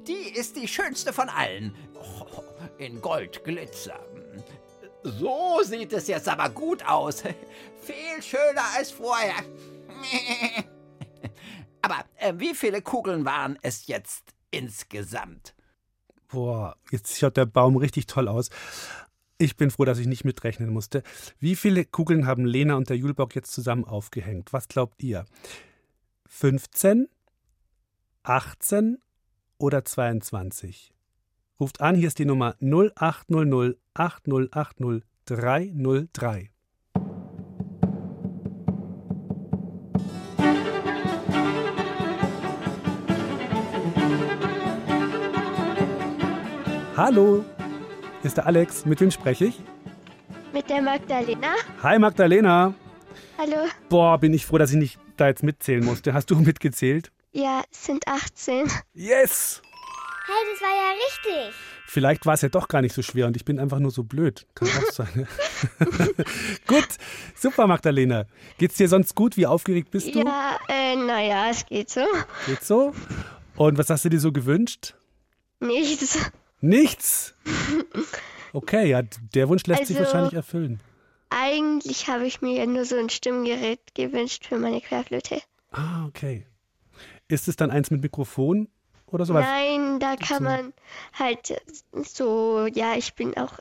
Die 0.08 0.14
ist 0.14 0.56
die 0.56 0.68
schönste 0.68 1.12
von 1.12 1.30
allen. 1.30 1.76
Oh, 1.96 2.26
in 2.78 3.02
Goldglitzer. 3.02 4.00
So 5.04 5.60
sieht 5.64 5.94
es 5.94 6.08
jetzt 6.08 6.30
aber 6.30 6.50
gut 6.50 6.86
aus. 6.86 7.24
Viel 7.82 8.22
schöner 8.22 8.64
als 8.76 8.92
vorher. 8.92 9.36
Aber 11.82 12.04
äh, 12.16 12.34
wie 12.38 12.56
viele 12.56 12.82
Kugeln 12.82 13.26
waren 13.26 13.60
es 13.62 13.86
jetzt 13.86 14.35
insgesamt? 14.56 15.54
Boah, 16.28 16.76
jetzt 16.92 17.18
schaut 17.18 17.38
der 17.38 17.46
Baum 17.46 17.78
richtig 17.78 18.08
toll 18.08 18.28
aus. 18.28 18.50
Ich 19.38 19.58
bin 19.58 19.70
froh, 19.70 19.86
dass 19.86 20.00
ich 20.00 20.08
nicht 20.08 20.24
mitrechnen 20.24 20.70
musste. 20.70 21.04
Wie 21.40 21.56
viele 21.56 21.86
Kugeln 21.86 22.26
haben 22.26 22.46
Lena 22.46 22.76
und 22.76 22.90
der 22.90 22.98
Julbock 22.98 23.36
jetzt 23.36 23.52
zusammen 23.52 23.84
aufgehängt? 23.84 24.54
Was 24.54 24.68
glaubt 24.68 25.04
ihr? 25.04 25.26
15, 26.28 27.08
18 28.24 28.98
oder 29.58 29.84
22? 29.84 30.94
Ruft 31.60 31.82
an, 31.82 31.96
hier 31.96 32.08
ist 32.08 32.20
die 32.20 32.26
Nummer 32.26 32.56
0800 32.62 33.78
8080 33.94 36.55
Hallo, 47.06 47.46
hier 47.60 48.28
ist 48.28 48.36
der 48.36 48.48
Alex. 48.48 48.84
Mit 48.84 49.00
wem 49.00 49.12
spreche 49.12 49.46
ich? 49.46 49.62
Mit 50.52 50.68
der 50.72 50.82
Magdalena. 50.82 51.54
Hi 51.84 52.00
Magdalena. 52.00 52.74
Hallo. 53.38 53.68
Boah, 53.90 54.18
bin 54.18 54.34
ich 54.34 54.48
froh, 54.48 54.58
dass 54.58 54.72
ich 54.72 54.78
nicht 54.78 54.98
da 55.16 55.28
jetzt 55.28 55.44
mitzählen 55.44 55.86
musste. 55.86 56.16
Hast 56.16 56.32
du 56.32 56.36
mitgezählt? 56.40 57.12
Ja, 57.32 57.62
es 57.72 57.86
sind 57.86 58.08
18. 58.08 58.72
Yes! 58.96 59.62
Hey, 60.26 60.36
das 60.52 60.62
war 60.64 60.76
ja 60.76 60.94
richtig. 61.06 61.56
Vielleicht 61.86 62.26
war 62.26 62.34
es 62.34 62.42
ja 62.42 62.50
doch 62.50 62.68
gar 62.68 62.82
nicht 62.82 62.96
so 62.96 63.04
schwer 63.04 63.28
und 63.28 63.38
ich 63.38 63.46
bin 63.46 63.60
einfach 63.60 63.78
nur 63.78 63.92
so 63.92 64.04
blöd. 64.04 64.48
Kann 64.56 64.68
auch 64.70 64.92
sein. 64.92 65.28
gut, 66.66 66.88
super 67.36 67.68
Magdalena. 67.68 68.26
Geht's 68.58 68.78
dir 68.78 68.90
sonst 68.90 69.14
gut? 69.14 69.38
Wie 69.38 69.46
aufgeregt 69.46 69.92
bist 69.92 70.08
du? 70.08 70.24
Ja, 70.24 70.58
äh, 70.70 70.96
naja, 70.96 71.52
es 71.52 71.68
geht 71.68 71.92
so. 71.92 72.08
Geht's 72.48 72.68
so? 72.68 72.96
Und 73.58 73.78
was 73.78 73.92
hast 73.92 74.06
du 74.06 74.10
dir 74.10 74.20
so 74.20 74.32
gewünscht? 74.32 74.96
Nichts. 75.60 76.32
Nichts? 76.66 77.34
Okay, 78.54 78.90
ja, 78.90 79.02
der 79.02 79.50
Wunsch 79.50 79.66
lässt 79.68 79.88
sich 79.88 79.98
Also- 79.98 80.06
wahrscheinlich 80.12 80.34
erfüllen. 80.34 80.80
Eigentlich 81.30 82.08
habe 82.08 82.26
ich 82.26 82.42
mir 82.42 82.66
nur 82.68 82.86
so 82.86 82.96
ein 82.98 83.10
Stimmgerät 83.10 83.80
gewünscht 83.94 84.46
für 84.46 84.58
meine 84.58 84.80
Querflöte. 84.80 85.42
Ah, 85.72 86.06
okay. 86.06 86.46
Ist 87.28 87.48
es 87.48 87.56
dann 87.56 87.72
eins 87.72 87.92
mit 87.92 88.02
Mikrofon 88.02 88.70
oder 89.08 89.26
so? 89.26 89.34
Weil- 89.34 89.44
Nein, 89.44 90.00
da 90.00 90.16
kann 90.16 90.38
so- 90.38 90.44
man 90.44 90.74
halt 91.14 91.62
so, 92.04 92.68
ja, 92.68 92.96
ich 92.96 93.14
bin 93.16 93.36
auch 93.38 93.60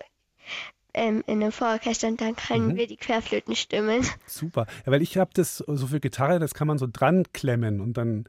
ähm, 0.96 1.24
in 1.26 1.42
einem 1.42 1.50
Vororchester 1.50 2.06
und 2.06 2.20
dann 2.20 2.36
können 2.36 2.68
Mhm. 2.68 2.76
wir 2.76 2.86
die 2.86 2.96
Querflöten 2.96 3.56
stimmen. 3.56 4.06
Super. 4.26 4.66
Ja, 4.86 4.92
weil 4.92 5.02
ich 5.02 5.18
habe 5.18 5.32
das 5.34 5.56
so 5.66 5.88
für 5.88 5.98
Gitarre, 5.98 6.38
das 6.38 6.54
kann 6.54 6.68
man 6.68 6.78
so 6.78 6.86
dran 6.86 7.24
klemmen 7.32 7.80
und 7.80 7.94
dann 7.96 8.26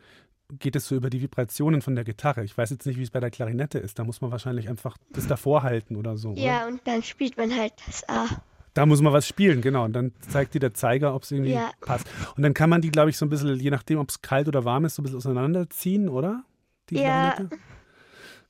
geht 0.60 0.76
es 0.76 0.88
so 0.88 0.96
über 0.96 1.10
die 1.10 1.22
Vibrationen 1.22 1.82
von 1.82 1.96
der 1.96 2.04
Gitarre. 2.04 2.44
Ich 2.44 2.58
weiß 2.58 2.70
jetzt 2.70 2.86
nicht, 2.86 2.98
wie 2.98 3.04
es 3.04 3.12
bei 3.12 3.20
der 3.20 3.32
Klarinette 3.32 3.80
ist. 3.80 3.98
Da 4.00 4.04
muss 4.04 4.22
man 4.22 4.32
wahrscheinlich 4.32 4.70
einfach 4.70 4.98
das 5.12 5.28
davor 5.28 5.64
halten 5.64 5.96
oder 5.96 6.18
so. 6.18 6.34
Ja, 6.34 6.60
Oder? 6.64 6.68
und 6.68 6.82
dann 6.86 7.02
spielt 7.04 7.38
man 7.38 7.56
halt 7.56 7.74
das 7.86 8.08
A. 8.08 8.28
Da 8.76 8.86
muss 8.86 9.02
man 9.02 9.14
was 9.14 9.26
spielen, 9.28 9.62
genau. 9.62 9.86
Und 9.86 9.94
dann 9.94 10.12
zeigt 10.30 10.54
dir 10.54 10.60
der 10.60 10.74
Zeiger, 10.74 11.16
ob 11.16 11.24
es 11.24 11.32
irgendwie 11.32 11.54
Ja. 11.54 11.72
passt. 11.82 12.08
Und 12.36 12.44
dann 12.44 12.54
kann 12.54 12.70
man 12.70 12.82
die, 12.82 12.92
glaube 12.92 13.10
ich, 13.10 13.18
so 13.18 13.26
ein 13.26 13.30
bisschen, 13.30 13.58
je 13.60 13.70
nachdem, 13.70 14.00
ob 14.00 14.10
es 14.10 14.22
kalt 14.22 14.48
oder 14.48 14.66
warm 14.66 14.84
ist, 14.86 14.96
so 14.96 15.02
ein 15.02 15.04
bisschen 15.04 15.18
auseinanderziehen, 15.18 16.10
oder? 16.10 16.44
Die 16.90 16.96
Ja. 16.96 17.32
Klarinette? 17.32 17.58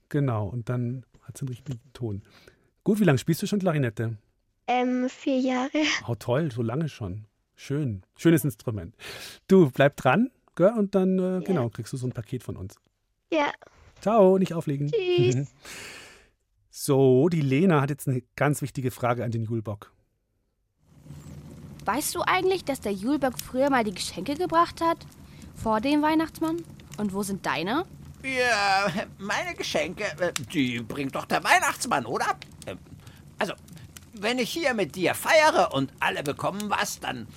Genau. 0.09 0.47
Und 0.47 0.69
dann 0.69 1.05
hat 1.21 1.35
es 1.35 1.39
den 1.39 1.47
richtigen 1.49 1.79
Ton. 1.93 2.23
Gut, 2.83 2.99
wie 2.99 3.03
lange 3.03 3.17
spielst 3.19 3.41
du 3.41 3.47
schon 3.47 3.59
Klarinette? 3.59 4.17
Ähm, 4.67 5.07
vier 5.09 5.37
Jahre. 5.39 5.69
Oh, 6.07 6.15
toll, 6.15 6.51
so 6.51 6.61
lange 6.61 6.89
schon. 6.89 7.25
Schön. 7.55 8.01
Schönes 8.17 8.43
Instrument. 8.43 8.95
Du, 9.47 9.69
bleib 9.71 9.95
dran, 9.95 10.29
gell? 10.55 10.73
Und 10.77 10.95
dann, 10.95 11.19
äh, 11.19 11.43
genau, 11.45 11.69
kriegst 11.69 11.93
du 11.93 11.97
so 11.97 12.07
ein 12.07 12.11
Paket 12.11 12.43
von 12.43 12.55
uns. 12.57 12.75
Ja. 13.31 13.51
Ciao, 14.01 14.37
nicht 14.37 14.53
auflegen. 14.53 14.91
Tschüss. 14.91 15.47
so, 16.69 17.29
die 17.29 17.41
Lena 17.41 17.81
hat 17.81 17.89
jetzt 17.89 18.07
eine 18.07 18.21
ganz 18.35 18.61
wichtige 18.61 18.91
Frage 18.91 19.23
an 19.23 19.31
den 19.31 19.43
Julbock. 19.43 19.91
Weißt 21.85 22.15
du 22.15 22.21
eigentlich, 22.21 22.65
dass 22.65 22.81
der 22.81 22.93
Julberg 22.93 23.39
früher 23.39 23.69
mal 23.69 23.83
die 23.83 23.93
Geschenke 23.93 24.35
gebracht 24.35 24.81
hat? 24.81 24.97
Vor 25.55 25.81
dem 25.81 26.01
Weihnachtsmann? 26.01 26.63
Und 26.97 27.13
wo 27.13 27.21
sind 27.23 27.45
deine? 27.45 27.85
Ja, 28.23 28.87
meine 29.19 29.53
Geschenke, 29.55 30.03
äh, 30.19 30.33
die 30.51 30.79
bringt 30.79 31.15
doch 31.15 31.25
der 31.25 31.43
Weihnachtsmann, 31.43 32.05
oder? 32.05 32.25
Äh, 32.65 32.75
Also, 33.37 33.53
wenn 34.13 34.39
ich 34.39 34.49
hier 34.49 34.73
mit 34.73 34.95
dir 34.95 35.13
feiere 35.13 35.73
und 35.73 35.93
alle 35.99 36.23
bekommen 36.23 36.69
was, 36.69 36.99
dann, 36.99 37.27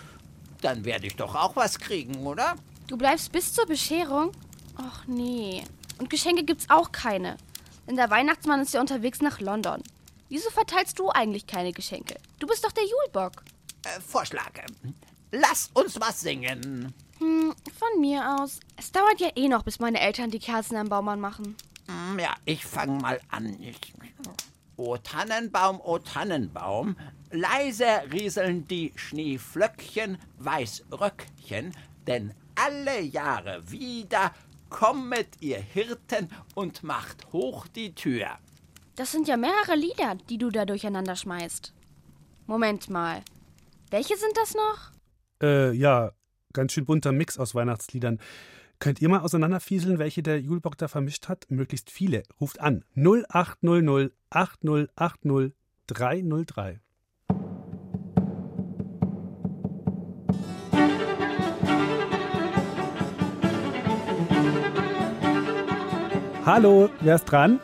dann 0.62 0.84
werde 0.84 1.06
ich 1.08 1.16
doch 1.16 1.34
auch 1.34 1.56
was 1.56 1.78
kriegen, 1.78 2.26
oder? 2.26 2.54
Du 2.88 2.96
bleibst 2.96 3.30
bis 3.32 3.52
zur 3.52 3.66
Bescherung? 3.66 4.32
Och 4.78 5.06
nee. 5.06 5.62
Und 5.98 6.10
Geschenke 6.10 6.42
gibt's 6.44 6.68
auch 6.70 6.90
keine. 6.90 7.36
Denn 7.86 7.96
der 7.96 8.10
Weihnachtsmann 8.10 8.60
ist 8.60 8.74
ja 8.74 8.80
unterwegs 8.80 9.20
nach 9.20 9.40
London. 9.40 9.82
Wieso 10.28 10.50
verteilst 10.50 10.98
du 10.98 11.10
eigentlich 11.10 11.46
keine 11.46 11.72
Geschenke? 11.72 12.16
Du 12.38 12.46
bist 12.46 12.64
doch 12.64 12.72
der 12.72 12.84
Julbock. 12.84 13.42
Äh, 13.84 14.00
Vorschlag. 14.00 14.50
Lass 15.32 15.70
uns 15.74 16.00
was 16.00 16.20
singen. 16.20 16.94
Hm, 17.18 17.54
von 17.78 18.00
mir 18.00 18.36
aus. 18.40 18.60
Es 18.76 18.90
dauert 18.92 19.20
ja 19.20 19.28
eh 19.36 19.48
noch, 19.48 19.62
bis 19.64 19.78
meine 19.80 20.00
Eltern 20.00 20.30
die 20.30 20.38
Kerzen 20.38 20.76
am 20.76 20.88
Baum 20.88 21.08
anmachen. 21.08 21.56
Hm, 21.86 22.18
Ja, 22.18 22.34
ich 22.44 22.64
fange 22.64 23.00
mal 23.00 23.20
an. 23.30 23.56
O 24.76 24.96
Tannenbaum, 24.96 25.80
o 25.82 25.98
Tannenbaum, 25.98 26.96
leise 27.32 27.86
rieseln 28.12 28.66
die 28.68 28.92
Schneeflöckchen, 28.94 30.18
Weißröckchen, 30.38 31.74
denn 32.06 32.32
alle 32.58 33.00
Jahre 33.00 33.70
wieder 33.70 34.34
kommet 34.68 35.28
ihr 35.40 35.58
Hirten 35.58 36.28
und 36.54 36.82
macht 36.82 37.32
hoch 37.32 37.66
die 37.68 37.94
Tür. 37.94 38.26
Das 38.96 39.12
sind 39.12 39.28
ja 39.28 39.36
mehrere 39.36 39.76
Lieder, 39.76 40.16
die 40.28 40.38
du 40.38 40.50
da 40.50 40.64
durcheinander 40.64 41.16
schmeißt. 41.16 41.72
Moment 42.46 42.90
mal. 42.90 43.22
Welche 43.90 44.16
sind 44.16 44.36
das 44.36 44.54
noch? 44.54 44.90
Äh, 45.42 45.72
ja, 45.72 46.12
ganz 46.52 46.72
schön 46.72 46.84
bunter 46.84 47.12
Mix 47.12 47.38
aus 47.38 47.54
Weihnachtsliedern. 47.54 48.18
Könnt 48.80 49.00
ihr 49.00 49.08
mal 49.08 49.20
auseinanderfieseln, 49.20 49.98
welche 49.98 50.22
der 50.22 50.40
Julbock 50.40 50.76
da 50.78 50.88
vermischt 50.88 51.28
hat? 51.28 51.46
Möglichst 51.50 51.90
viele. 51.90 52.22
Ruft 52.40 52.60
an 52.60 52.84
0800 52.96 54.12
8080 54.30 55.52
303. 55.86 56.80
Hallo, 66.48 66.88
wer 67.02 67.16
ist 67.16 67.26
dran? 67.26 67.60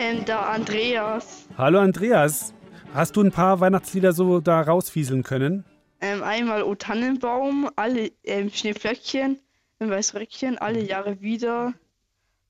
Ähm, 0.00 0.24
der 0.24 0.48
Andreas. 0.48 1.46
Hallo 1.56 1.78
Andreas. 1.78 2.52
Hast 2.92 3.14
du 3.14 3.20
ein 3.20 3.30
paar 3.30 3.60
Weihnachtslieder 3.60 4.12
so 4.12 4.40
da 4.40 4.62
rausfieseln 4.62 5.22
können? 5.22 5.64
Ähm, 6.00 6.24
einmal 6.24 6.64
O 6.64 6.74
Tannenbaum, 6.74 7.70
alle 7.76 8.10
ähm, 8.24 8.50
Schneeflöckchen, 8.50 9.38
ein 9.78 9.90
Weißröckchen, 9.90 10.58
alle 10.58 10.82
Jahre 10.82 11.20
wieder. 11.20 11.72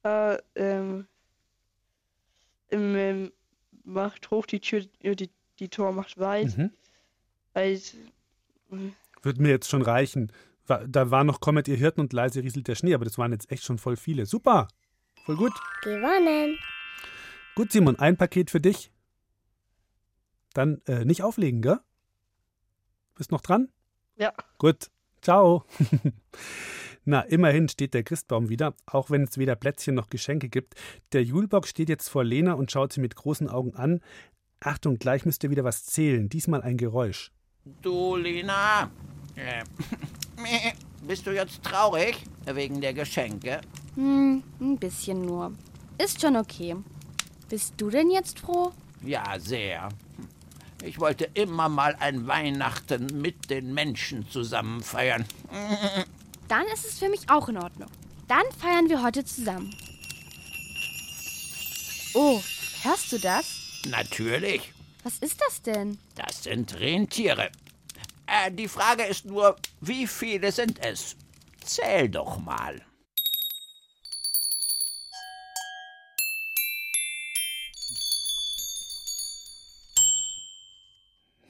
Äh, 0.03 0.39
ähm, 0.55 1.07
ähm, 2.71 2.97
ähm, 2.97 3.33
macht 3.85 4.31
hoch 4.31 4.47
die 4.47 4.61
Tür, 4.61 4.81
ja, 5.03 5.15
die, 5.15 5.29
die 5.59 5.69
Tor 5.69 5.93
macht 5.93 6.17
weit. 6.17 6.57
Mhm. 6.57 6.71
Halt, 7.55 7.95
Wird 9.21 9.39
mir 9.41 9.51
jetzt 9.51 9.69
schon 9.69 9.83
reichen. 9.83 10.33
Da 10.65 11.11
war 11.11 11.25
noch 11.25 11.41
Kommet 11.41 11.69
ihr 11.69 11.77
Hirten 11.77 12.01
und 12.01 12.15
leise 12.15 12.43
rieselt 12.43 12.67
der 12.67 12.77
Schnee, 12.77 12.95
aber 12.95 13.05
das 13.05 13.19
waren 13.19 13.33
jetzt 13.33 13.53
echt 13.53 13.65
schon 13.65 13.77
voll 13.77 13.99
viele. 13.99 14.25
Super. 14.25 14.69
Voll 15.29 15.37
gut. 15.37 15.53
Gewonnen. 15.83 16.59
Gut, 17.55 17.71
Simon, 17.71 17.99
ein 17.99 18.17
Paket 18.17 18.51
für 18.51 18.63
dich. 18.63 18.91
Dann 20.55 20.81
äh, 20.87 21.05
nicht 21.05 21.23
auflegen, 21.23 21.61
gell? 21.61 21.81
Bist 23.15 23.31
noch 23.31 23.43
dran? 23.43 23.69
Ja. 24.17 24.33
Gut. 24.57 24.91
Ciao. 25.21 25.67
Na, 27.05 27.21
immerhin 27.21 27.69
steht 27.69 27.93
der 27.93 28.05
Christbaum 28.05 28.49
wieder, 28.49 28.75
auch 28.87 29.11
wenn 29.11 29.25
es 29.25 29.37
weder 29.37 29.55
Plätzchen 29.55 29.95
noch 29.95 30.09
Geschenke 30.09 30.49
gibt. 30.49 30.77
Der 31.13 31.23
Julbock 31.23 31.67
steht 31.67 31.91
jetzt 31.91 32.09
vor 32.09 32.25
Lena 32.25 32.55
und 32.55 32.73
schaut 32.73 32.95
sie 32.95 33.03
mit 33.03 33.15
großen 33.15 33.51
Augen 33.51 33.75
an. 33.75 34.01
Achtung, 34.61 34.99
gleich 34.99 35.27
müsst 35.27 35.45
ihr 35.45 35.51
wieder 35.51 35.63
was 35.63 35.85
zählen. 35.85 36.31
Diesmal 36.31 36.63
ein 36.63 36.79
Geräusch. 36.79 37.33
Du, 37.83 38.17
Lina, 38.17 38.91
äh, 39.37 39.63
bist 41.03 41.27
du 41.27 41.31
jetzt 41.35 41.63
traurig 41.63 42.17
wegen 42.47 42.81
der 42.81 42.95
Geschenke? 42.95 43.61
Hm, 43.95 44.43
ein 44.61 44.79
bisschen 44.79 45.23
nur. 45.23 45.53
Ist 46.03 46.21
schon 46.21 46.37
okay. 46.37 46.77
Bist 47.49 47.75
du 47.79 47.91
denn 47.91 48.11
jetzt 48.11 48.39
froh? 48.41 48.73
Ja, 49.03 49.39
sehr. 49.39 49.89
Ich 50.83 51.01
wollte 51.01 51.29
immer 51.35 51.69
mal 51.69 51.97
ein 51.99 52.27
Weihnachten 52.27 53.07
mit 53.21 53.51
den 53.51 53.75
Menschen 53.75 54.29
zusammen 54.31 54.81
feiern. 54.83 55.25
Dann 56.47 56.67
ist 56.73 56.85
es 56.87 56.99
für 56.99 57.09
mich 57.09 57.29
auch 57.29 57.49
in 57.49 57.57
Ordnung. 57.59 57.89
Dann 58.29 58.45
feiern 58.59 58.89
wir 58.89 59.03
heute 59.03 59.25
zusammen. 59.25 59.75
Oh, 62.15 62.41
hörst 62.83 63.13
du 63.13 63.19
das? 63.19 63.61
Natürlich, 63.89 64.73
Was 65.05 65.19
ist 65.19 65.41
das 65.41 65.63
denn? 65.63 65.99
das 66.15 66.43
sind 66.45 66.79
Rentiere. 66.79 67.51
Äh, 68.29 68.53
die 68.53 68.69
Frage 68.69 69.05
ist 69.05 69.25
nur, 69.25 69.57
wie 69.81 70.07
viele 70.07 70.53
sind 70.53 70.85
es? 70.85 71.17
Zähl 71.65 72.09
doch 72.11 72.39
mal. 72.39 72.81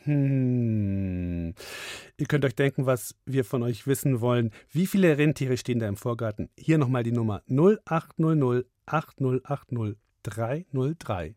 Hm. 0.04 1.54
Ihr 2.16 2.26
könnt 2.26 2.44
euch 2.44 2.54
denken, 2.54 2.86
was 2.86 3.14
wir 3.26 3.44
von 3.44 3.62
euch 3.62 3.86
wissen 3.86 4.20
wollen. 4.20 4.52
Wie 4.70 4.86
viele 4.86 5.18
Rentiere 5.18 5.56
stehen 5.56 5.80
da 5.80 5.88
im 5.88 5.96
Vorgarten? 5.96 6.48
Hier 6.56 6.78
nochmal 6.78 7.02
die 7.02 7.12
Nummer 7.12 7.42
0800 7.48 8.66
8080 8.86 9.96
303. 10.22 11.34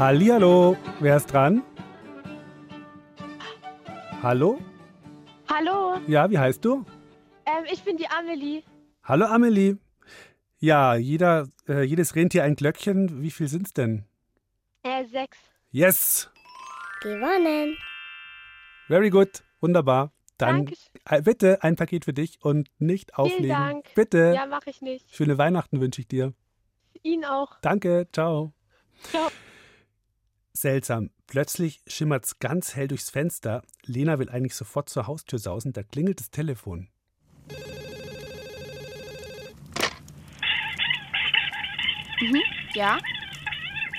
Hallihallo, 0.00 0.78
wer 1.00 1.18
ist 1.18 1.26
dran? 1.30 1.62
Hallo? 4.22 4.58
Hallo, 5.46 5.98
Ja, 6.06 6.30
wie 6.30 6.38
heißt 6.38 6.64
du? 6.64 6.86
ähm, 7.44 7.66
ich 7.70 7.82
bin 7.82 7.98
die 7.98 8.06
Amelie. 8.08 8.62
Hallo 9.04 9.26
Amelie. 9.26 9.76
Ja, 10.58 10.94
jeder, 10.94 11.48
äh, 11.68 11.82
jedes 11.82 12.14
Rentier 12.16 12.44
ein 12.44 12.56
Glöckchen. 12.56 13.20
Wie 13.22 13.30
viel 13.30 13.46
sind's 13.48 13.74
denn? 13.74 14.06
Äh, 14.84 15.04
sechs. 15.04 15.36
Yes! 15.70 16.30
Gewonnen. 17.02 17.76
Very 18.88 19.10
good. 19.10 19.42
Wunderbar. 19.60 20.12
Dann 20.38 20.64
Dankeschön. 20.64 20.92
äh, 21.10 21.20
bitte 21.20 21.62
ein 21.62 21.76
Paket 21.76 22.06
für 22.06 22.14
dich 22.14 22.42
und 22.42 22.70
nicht 22.78 23.16
auflegen. 23.18 23.44
Vielen 23.44 23.50
Dank. 23.50 23.94
Bitte. 23.94 24.32
Ja, 24.34 24.46
mache 24.46 24.70
ich 24.70 24.80
nicht. 24.80 25.14
Schöne 25.14 25.36
Weihnachten 25.36 25.78
wünsche 25.78 26.00
ich 26.00 26.08
dir. 26.08 26.32
Ihnen 27.02 27.26
auch. 27.26 27.60
Danke. 27.60 28.08
Ciao. 28.14 28.54
Ciao. 29.10 29.28
Seltsam. 30.60 31.08
Plötzlich 31.26 31.80
schimmert's 31.86 32.38
ganz 32.38 32.76
hell 32.76 32.86
durchs 32.86 33.08
Fenster. 33.08 33.62
Lena 33.86 34.18
will 34.18 34.28
eigentlich 34.28 34.54
sofort 34.54 34.90
zur 34.90 35.06
Haustür 35.06 35.38
sausen. 35.38 35.72
Da 35.72 35.82
klingelt 35.82 36.20
das 36.20 36.30
Telefon. 36.30 36.88
Mhm. 42.20 42.42
Ja? 42.74 42.98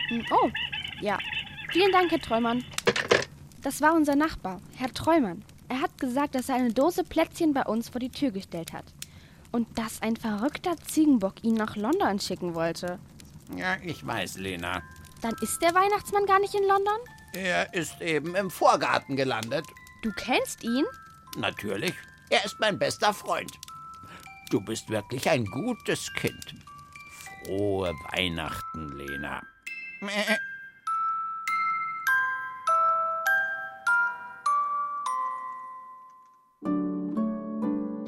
Hm, 0.09 0.23
Oh, 0.31 0.51
ja. 1.01 1.17
Vielen 1.71 1.91
Dank, 1.91 2.11
Herr 2.11 2.19
Treumann. 2.19 2.63
Das 3.63 3.81
war 3.81 3.95
unser 3.95 4.15
Nachbar, 4.15 4.61
Herr 4.75 4.93
Treumann. 4.93 5.43
Er 5.67 5.81
hat 5.81 5.97
gesagt, 5.97 6.35
dass 6.35 6.49
er 6.49 6.55
eine 6.55 6.73
Dose 6.73 7.03
Plätzchen 7.03 7.53
bei 7.53 7.63
uns 7.63 7.89
vor 7.89 7.99
die 7.99 8.09
Tür 8.09 8.29
gestellt 8.29 8.71
hat. 8.73 8.85
Und 9.51 9.79
dass 9.79 10.01
ein 10.03 10.15
verrückter 10.15 10.75
Ziegenbock 10.77 11.43
ihn 11.43 11.55
nach 11.55 11.75
London 11.75 12.19
schicken 12.19 12.53
wollte. 12.53 12.99
Ja, 13.57 13.77
ich 13.83 14.05
weiß, 14.05 14.37
Lena. 14.37 14.83
Dann 15.21 15.35
ist 15.41 15.61
der 15.61 15.73
Weihnachtsmann 15.75 16.25
gar 16.25 16.39
nicht 16.39 16.55
in 16.55 16.63
London? 16.67 16.97
Er 17.33 17.73
ist 17.73 18.01
eben 18.01 18.35
im 18.35 18.49
Vorgarten 18.49 19.15
gelandet. 19.15 19.65
Du 20.01 20.11
kennst 20.13 20.63
ihn? 20.63 20.85
Natürlich. 21.37 21.93
Er 22.29 22.43
ist 22.43 22.59
mein 22.59 22.79
bester 22.79 23.13
Freund. 23.13 23.51
Du 24.49 24.59
bist 24.59 24.89
wirklich 24.89 25.29
ein 25.29 25.45
gutes 25.45 26.11
Kind. 26.13 26.55
Frohe 27.45 27.93
Weihnachten, 28.11 28.97
Lena. 28.97 29.41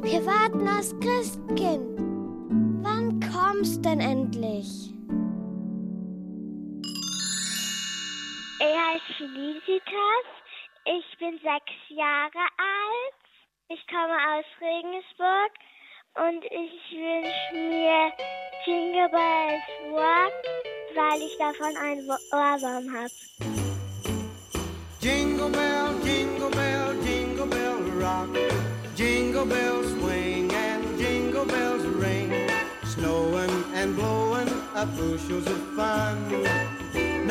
Wir 0.02 0.26
warten 0.26 0.68
aufs 0.68 0.94
Christkind. 1.00 2.00
Wann 2.84 3.20
kommst 3.20 3.86
denn 3.86 4.00
endlich? 4.00 4.93
Ich 8.64 8.70
heiße 8.70 9.14
Felicitas. 9.18 10.28
Ich 10.86 11.18
bin 11.20 11.38
sechs 11.44 11.76
Jahre 11.90 12.48
alt. 12.56 13.20
Ich 13.68 13.86
komme 13.88 14.16
aus 14.32 14.46
Regensburg 14.62 15.52
und 16.16 16.46
ich 16.46 16.72
wünsche 16.96 17.56
mir 17.56 18.10
Jingle 18.66 19.10
Bells 19.10 19.64
Rock, 19.92 20.34
weil 20.96 21.22
ich 21.24 21.38
davon 21.38 21.76
einen 21.76 22.10
Ohrwurm 22.32 22.88
habe. 22.96 23.12
Jingle 25.02 25.50
bell, 25.50 25.90
jingle 26.02 26.50
bell, 26.50 26.96
jingle 27.04 27.48
bell 27.48 27.76
rock. 28.02 28.30
Jingle 28.96 29.46
bells 29.46 29.92
swing 30.00 30.50
and 30.54 30.98
jingle 30.98 31.46
bells 31.46 31.84
ring. 32.00 32.32
Snowing 32.86 33.66
and 33.76 33.94
blowing 33.94 34.48
up 34.74 34.88
bushels 34.96 35.48
of 35.48 35.60
fun. 35.76 36.73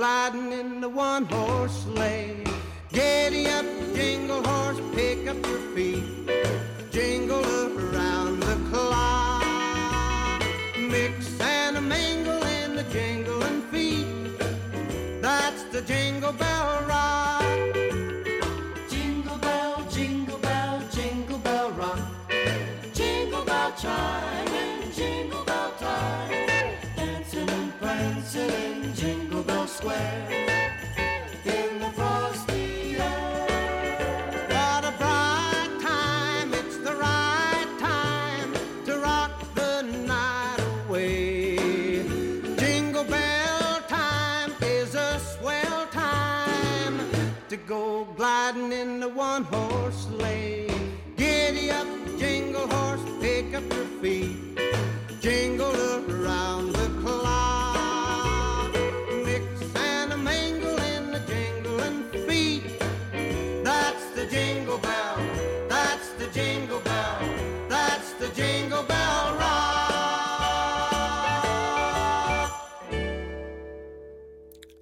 Gliding 0.00 0.50
in 0.50 0.80
the 0.80 0.88
one 0.88 1.26
horse 1.26 1.84
sleigh. 1.84 2.29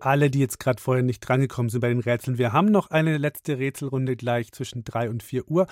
Alle, 0.00 0.30
die 0.30 0.38
jetzt 0.38 0.60
gerade 0.60 0.80
vorher 0.80 1.02
nicht 1.02 1.20
drangekommen 1.20 1.70
sind 1.70 1.80
bei 1.80 1.88
den 1.88 2.00
Rätseln, 2.00 2.38
wir 2.38 2.52
haben 2.52 2.70
noch 2.70 2.90
eine 2.90 3.18
letzte 3.18 3.58
Rätselrunde 3.58 4.16
gleich 4.16 4.52
zwischen 4.52 4.84
3 4.84 5.10
und 5.10 5.22
4 5.22 5.48
Uhr. 5.50 5.66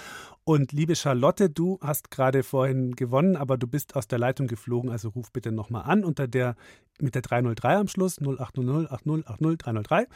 Und 0.45 0.73
liebe 0.73 0.97
Charlotte, 0.97 1.49
du 1.49 1.79
hast 1.81 2.11
gerade 2.11 2.43
vorhin 2.43 2.97
gewonnen, 2.97 3.37
aber 3.37 3.57
du 3.57 3.67
bist 3.67 3.95
aus 3.95 4.09
der 4.09 4.19
Leitung 4.19 4.49
geflogen, 4.49 4.91
also 4.91 5.11
ruf 5.11 5.31
bitte 5.33 5.53
nochmal 5.53 5.85
an 5.85 6.05
unter 6.05 6.27
der 6.27 6.57
mit 7.01 7.15
der 7.15 7.23
303 7.23 7.77
am 7.77 7.89
Schluss 7.89 8.19
0800 8.21 8.91
8080 8.91 9.59
303 9.59 10.07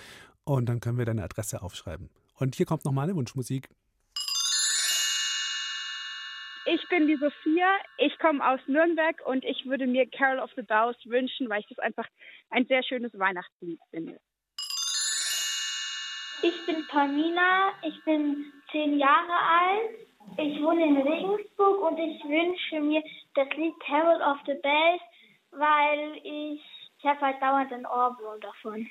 und 0.45 0.69
dann 0.69 0.81
können 0.81 0.99
wir 0.99 1.05
deine 1.05 1.23
Adresse 1.23 1.63
aufschreiben. 1.63 2.09
Und 2.35 2.57
hier 2.57 2.67
kommt 2.67 2.85
nochmal 2.85 3.05
eine 3.05 3.17
Wunschmusik. 3.17 3.69
Ich 6.67 6.87
bin 6.89 7.07
die 7.07 7.17
Sophia, 7.17 7.69
ich 7.97 8.19
komme 8.19 8.47
aus 8.47 8.61
Nürnberg 8.67 9.17
und 9.25 9.45
ich 9.45 9.65
würde 9.65 9.87
mir 9.87 10.07
Carol 10.11 10.41
of 10.41 10.51
the 10.57 10.63
Bells 10.63 10.99
wünschen, 11.07 11.49
weil 11.49 11.61
ich 11.61 11.69
das 11.69 11.79
einfach 11.79 12.07
ein 12.51 12.67
sehr 12.67 12.83
schönes 12.83 13.19
Weihnachtslied 13.19 13.81
finde. 13.91 14.21
Ich 16.43 16.67
bin 16.67 16.87
Pamina, 16.89 17.73
ich 17.83 18.05
bin 18.05 18.53
zehn 18.71 18.99
Jahre 18.99 19.33
alt. 19.33 19.91
Ich 20.37 20.63
wohne 20.63 20.87
in 20.87 20.97
Regensburg 20.99 21.83
und 21.83 21.99
ich 21.99 22.23
wünsche 22.25 22.81
mir 22.81 23.03
das 23.35 23.49
Lied 23.57 23.75
Carol 23.87 24.21
of 24.23 24.39
the 24.47 24.55
Bells, 24.63 25.03
weil 25.53 26.17
ich, 26.23 26.63
ich 26.99 27.05
habe 27.05 27.21
halt 27.21 27.43
dauernd 27.43 27.73
einen 27.73 27.87
Ohrwurm 27.87 28.41
davon. 28.41 28.87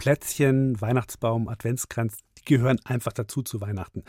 Plätzchen, 0.00 0.80
Weihnachtsbaum, 0.80 1.46
Adventskranz, 1.46 2.16
die 2.38 2.44
gehören 2.46 2.80
einfach 2.84 3.12
dazu 3.12 3.42
zu 3.42 3.60
Weihnachten. 3.60 4.02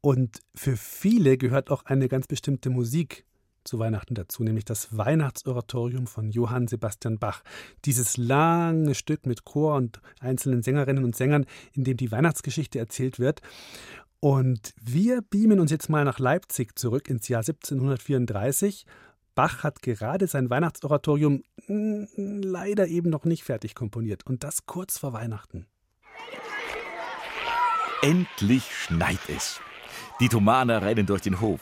Und 0.00 0.40
für 0.56 0.76
viele 0.76 1.38
gehört 1.38 1.70
auch 1.70 1.84
eine 1.84 2.08
ganz 2.08 2.26
bestimmte 2.26 2.70
Musik 2.70 3.24
zu 3.62 3.78
Weihnachten 3.78 4.16
dazu, 4.16 4.42
nämlich 4.42 4.64
das 4.64 4.96
Weihnachtsoratorium 4.98 6.08
von 6.08 6.28
Johann 6.28 6.66
Sebastian 6.66 7.20
Bach. 7.20 7.44
Dieses 7.84 8.16
lange 8.16 8.96
Stück 8.96 9.24
mit 9.24 9.44
Chor 9.44 9.76
und 9.76 10.00
einzelnen 10.18 10.62
Sängerinnen 10.62 11.04
und 11.04 11.14
Sängern, 11.14 11.46
in 11.72 11.84
dem 11.84 11.96
die 11.96 12.10
Weihnachtsgeschichte 12.10 12.80
erzählt 12.80 13.20
wird. 13.20 13.42
Und 14.18 14.74
wir 14.82 15.22
beamen 15.22 15.60
uns 15.60 15.70
jetzt 15.70 15.88
mal 15.88 16.04
nach 16.04 16.18
Leipzig 16.18 16.76
zurück 16.76 17.08
ins 17.08 17.28
Jahr 17.28 17.42
1734. 17.42 18.86
Bach 19.34 19.62
hat 19.62 19.82
gerade 19.82 20.26
sein 20.26 20.50
Weihnachtsoratorium 20.50 21.42
mm, 21.66 22.04
leider 22.42 22.86
eben 22.86 23.10
noch 23.10 23.24
nicht 23.24 23.44
fertig 23.44 23.74
komponiert 23.74 24.26
und 24.26 24.44
das 24.44 24.66
kurz 24.66 24.98
vor 24.98 25.12
Weihnachten. 25.12 25.66
Endlich 28.02 28.64
schneit 28.74 29.20
es. 29.28 29.60
Die 30.20 30.28
Thomaner 30.28 30.82
rennen 30.82 31.06
durch 31.06 31.22
den 31.22 31.40
Hof. 31.40 31.60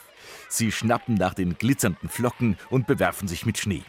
Sie 0.49 0.73
schnappen 0.73 1.15
nach 1.15 1.35
den 1.35 1.59
glitzernden 1.59 2.09
Flocken 2.09 2.57
und 2.71 2.87
bewerfen 2.87 3.29
sich 3.29 3.47
mit 3.47 3.59
Schnee. 3.59 3.85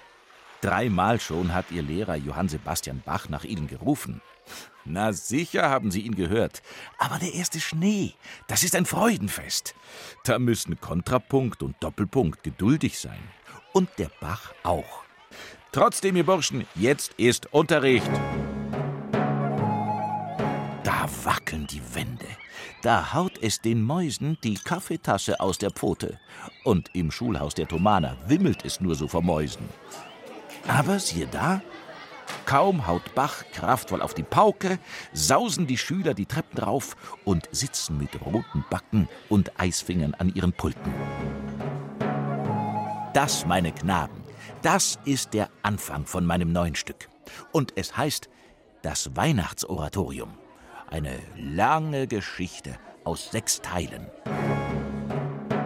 Dreimal 0.62 1.20
schon 1.20 1.54
hat 1.54 1.72
ihr 1.72 1.82
Lehrer 1.82 2.16
Johann 2.16 2.50
Sebastian 2.50 3.02
Bach 3.04 3.30
nach 3.30 3.44
ihnen 3.44 3.68
gerufen. 3.68 4.22
Na 4.86 5.12
sicher 5.12 5.70
haben 5.70 5.92
sie 5.92 6.02
ihn 6.02 6.16
gehört. 6.16 6.62
Aber 7.00 7.18
der 7.18 7.34
erste 7.34 7.60
Schnee, 7.60 8.14
das 8.48 8.64
ist 8.64 8.76
ein 8.76 8.86
Freudenfest. 8.86 9.74
Da 10.24 10.38
müssen 10.38 10.80
Kontrapunkt 10.80 11.64
und 11.64 11.76
Doppelpunkt 11.82 12.44
geduldig 12.44 13.00
sein. 13.00 13.20
Und 13.74 13.90
der 13.98 14.12
Bach 14.20 14.54
auch. 14.64 15.04
Trotzdem, 15.72 16.18
ihr 16.18 16.26
Burschen, 16.26 16.68
jetzt 16.76 17.14
ist 17.14 17.54
Unterricht. 17.54 18.12
Da 20.84 21.08
wackeln 21.24 21.68
die 21.68 21.82
Wände. 21.94 22.26
Da 22.82 23.14
haut 23.14 23.42
es 23.42 23.62
den 23.62 23.82
Mäusen 23.82 24.38
die 24.44 24.56
Kaffeetasse 24.56 25.40
aus 25.40 25.58
der 25.58 25.72
Pfote. 25.72 26.20
Und 26.66 26.90
im 26.94 27.12
Schulhaus 27.12 27.54
der 27.54 27.68
Thomaner 27.68 28.18
wimmelt 28.28 28.66
es 28.66 28.82
nur 28.82 28.96
so 28.96 29.08
vor 29.08 29.22
Mäusen. 29.22 29.70
Aber 30.68 31.00
siehe 31.00 31.28
da, 31.28 31.62
kaum 32.46 32.88
haut 32.88 33.16
Bach 33.16 33.46
kraftvoll 33.54 34.02
auf 34.02 34.14
die 34.14 34.24
Pauke, 34.24 34.80
sausen 35.14 35.68
die 35.68 35.78
Schüler 35.78 36.14
die 36.14 36.26
Treppen 36.26 36.60
rauf 36.60 36.98
und 37.24 37.48
sitzen 37.52 37.98
mit 37.98 38.20
roten 38.22 38.66
Backen 38.70 39.08
und 39.30 39.60
Eisfingern 39.60 40.14
an 40.16 40.34
ihren 40.36 40.52
Pulten. 40.52 40.94
Das, 43.14 43.46
meine 43.46 43.74
Knaben, 43.74 44.24
das 44.62 44.98
ist 45.04 45.34
der 45.34 45.50
Anfang 45.64 46.06
von 46.06 46.26
meinem 46.26 46.54
neuen 46.54 46.76
Stück. 46.76 47.10
Und 47.52 47.74
es 47.76 47.98
heißt 47.98 48.30
das 48.84 49.18
Weihnachtsoratorium. 49.18 50.38
Eine 50.90 51.20
lange 51.36 52.08
Geschichte 52.08 52.78
aus 53.04 53.30
sechs 53.32 53.60
Teilen. 53.60 54.08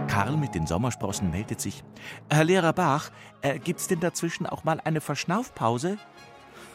Karl 0.08 0.38
mit 0.38 0.56
den 0.56 0.66
Sommersprossen 0.66 1.30
meldet 1.30 1.62
sich. 1.62 1.84
Herr 2.32 2.46
Lehrer 2.46 2.74
Bach, 2.74 3.12
äh, 3.42 3.60
gibt's 3.60 3.88
denn 3.88 4.00
dazwischen 4.00 4.48
auch 4.48 4.64
mal 4.64 4.80
eine 4.84 5.02
Verschnaufpause? 5.02 6.00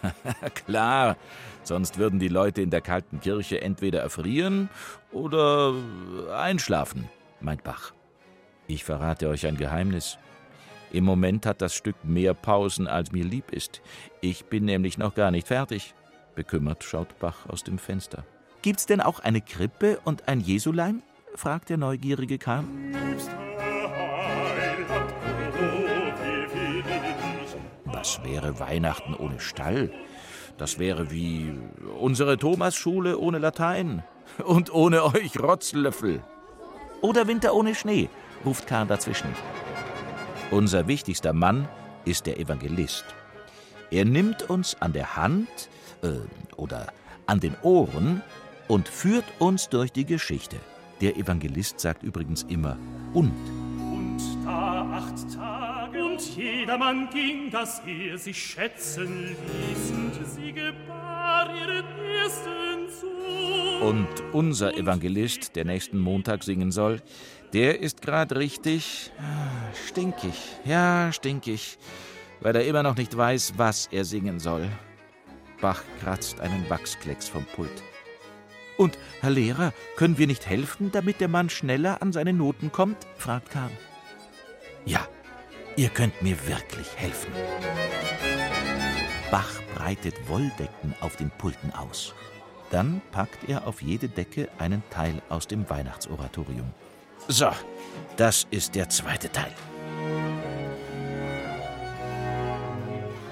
Klar, 0.67 1.17
sonst 1.65 1.99
würden 1.99 2.21
die 2.21 2.29
Leute 2.29 2.63
in 2.63 2.71
der 2.71 2.81
kalten 2.81 3.21
Kirche 3.21 3.61
entweder 3.61 4.03
erfrieren 4.03 4.69
oder 5.11 5.75
einschlafen, 6.33 7.09
meint 7.41 7.65
Bach. 7.65 7.93
Ich 8.69 8.85
verrate 8.85 9.29
euch 9.29 9.47
ein 9.49 9.57
Geheimnis. 9.57 10.17
Im 10.93 11.05
Moment 11.05 11.47
hat 11.47 11.63
das 11.63 11.75
Stück 11.75 11.97
mehr 12.05 12.35
Pausen, 12.35 12.89
als 12.89 13.13
mir 13.13 13.25
lieb 13.25 13.53
ist. 13.53 13.81
Ich 14.21 14.47
bin 14.47 14.65
nämlich 14.65 14.99
noch 14.99 15.15
gar 15.15 15.31
nicht 15.31 15.47
fertig. 15.47 15.95
Bekümmert 16.35 16.83
schaut 16.85 17.19
Bach 17.19 17.47
aus 17.49 17.63
dem 17.63 17.79
Fenster. 17.79 18.25
Gibt's 18.63 18.87
denn 18.87 19.01
auch 19.01 19.21
eine 19.21 19.41
Krippe 19.41 20.01
und 20.05 20.29
ein 20.29 20.41
Jesulein? 20.41 21.03
fragt 21.35 21.69
der 21.69 21.77
neugierige 21.77 22.39
Karl. 22.39 22.65
Was 27.85 28.23
wäre 28.25 28.59
Weihnachten 28.59 29.15
ohne 29.15 29.39
Stall? 29.39 29.93
Das 30.59 30.79
wäre 30.79 31.11
wie 31.11 31.55
unsere 31.99 32.37
Thomasschule 32.37 33.19
ohne 33.19 33.39
Latein. 33.39 34.03
Und 34.45 34.73
ohne 34.73 35.05
euch 35.05 35.39
Rotzlöffel. 35.41 36.23
Oder 37.01 37.27
Winter 37.27 37.55
ohne 37.55 37.75
Schnee, 37.75 38.09
ruft 38.45 38.67
Karl 38.67 38.87
dazwischen. 38.87 39.35
Unser 40.51 40.89
wichtigster 40.89 41.33
Mann 41.33 41.69
ist 42.05 42.27
der 42.27 42.41
Evangelist. 42.41 43.05
Er 43.93 44.05
nimmt 44.05 44.51
uns 44.51 44.77
an 44.81 44.93
der 44.93 45.15
Hand 45.15 45.49
äh, 46.03 46.09
oder 46.57 46.93
an 47.27 47.39
den 47.39 47.55
Ohren 47.63 48.21
und 48.67 48.89
führt 48.89 49.25
uns 49.39 49.69
durch 49.69 49.93
die 49.93 50.05
Geschichte. 50.05 50.57
Der 51.01 51.17
Evangelist 51.17 51.79
sagt 51.79 52.03
übrigens 52.03 52.43
immer 52.43 52.77
und. 53.15 53.33
Und 53.93 54.19
da 54.45 54.91
acht 54.93 55.33
Tage 55.33 56.05
und 56.05 56.37
jedermann 56.37 57.09
ging, 57.11 57.53
dass 57.53 57.81
er 57.87 58.19
sich 58.19 58.43
schätzen 58.43 59.37
ließ 59.37 59.91
und 59.93 60.27
sie 60.27 60.53
gebar 60.53 61.49
ihren 61.55 61.85
ersten 62.23 62.89
Sohn. 63.01 63.89
Und 63.89 64.09
unser 64.33 64.77
Evangelist, 64.77 65.55
der 65.55 65.65
nächsten 65.65 65.99
Montag 65.99 66.43
singen 66.43 66.73
soll, 66.73 67.01
der 67.53 67.81
ist 67.81 68.03
gerade 68.03 68.37
richtig 68.37 69.11
stinkig. 69.87 70.35
Ja, 70.65 71.13
stinkig, 71.13 71.79
weil 72.41 72.57
er 72.57 72.67
immer 72.67 72.83
noch 72.83 72.97
nicht 72.97 73.17
weiß, 73.17 73.55
was 73.57 73.89
er 73.91 74.05
singen 74.05 74.39
soll. 74.39 74.69
Bach 75.61 75.83
kratzt 76.01 76.41
einen 76.41 76.69
Wachsklecks 76.71 77.29
vom 77.29 77.45
Pult. 77.45 77.83
Und, 78.79 78.97
Herr 79.21 79.31
Lehrer, 79.31 79.75
können 79.97 80.17
wir 80.17 80.27
nicht 80.27 80.47
helfen, 80.47 80.91
damit 80.91 81.21
der 81.21 81.29
Mann 81.29 81.51
schneller 81.51 82.01
an 82.01 82.13
seine 82.13 82.33
Noten 82.33 82.73
kommt? 82.73 82.97
fragt 83.19 83.51
Karl. 83.51 83.71
Ja, 84.87 85.07
ihr 85.77 85.91
könnt 85.91 86.23
mir 86.23 86.37
wirklich 86.47 86.97
helfen. 86.97 87.31
Bach 89.31 89.53
breitet 89.75 90.15
Wolldecken 90.29 90.95
auf 91.01 91.17
den 91.17 91.31
Pulten 91.31 91.73
aus. 91.75 92.15
Dann 92.71 93.03
packt 93.13 93.49
er 93.49 93.67
auf 93.67 93.83
jede 93.83 94.09
Decke 94.09 94.49
einen 94.59 94.83
Teil 94.91 95.21
aus 95.29 95.47
dem 95.47 95.69
Weihnachtsoratorium. 95.69 96.73
So, 97.29 97.51
das 98.17 98.47
ist 98.51 98.75
der 98.75 98.89
zweite 98.89 99.31
Teil. 99.31 99.53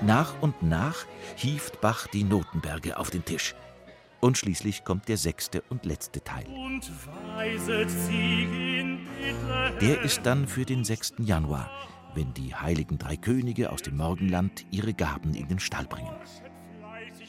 Nach 0.03 0.41
und 0.41 0.63
nach 0.63 1.07
hieft 1.37 1.81
Bach 1.81 2.07
die 2.07 2.25
Notenberge 2.25 2.97
auf 2.99 3.11
den 3.11 3.25
Tisch. 3.25 3.55
Und 4.21 4.39
schließlich 4.39 4.85
kommt 4.85 5.09
der 5.09 5.17
sechste 5.17 5.63
und 5.69 5.85
letzte 5.85 6.23
Teil. 6.23 6.45
Der 9.81 10.03
ist 10.03 10.21
dann 10.25 10.49
für 10.49 10.65
den 10.65 10.85
6. 10.85 11.15
Januar, 11.19 11.71
wenn 12.15 12.33
die 12.35 12.55
heiligen 12.55 12.99
drei 12.99 13.17
Könige 13.17 13.71
aus 13.71 13.83
dem 13.83 13.97
Morgenland 13.97 14.65
ihre 14.71 14.95
Gaben 14.95 15.35
in 15.35 15.49
den 15.49 15.61
Stall 15.61 15.87
bringen. 15.87 16.15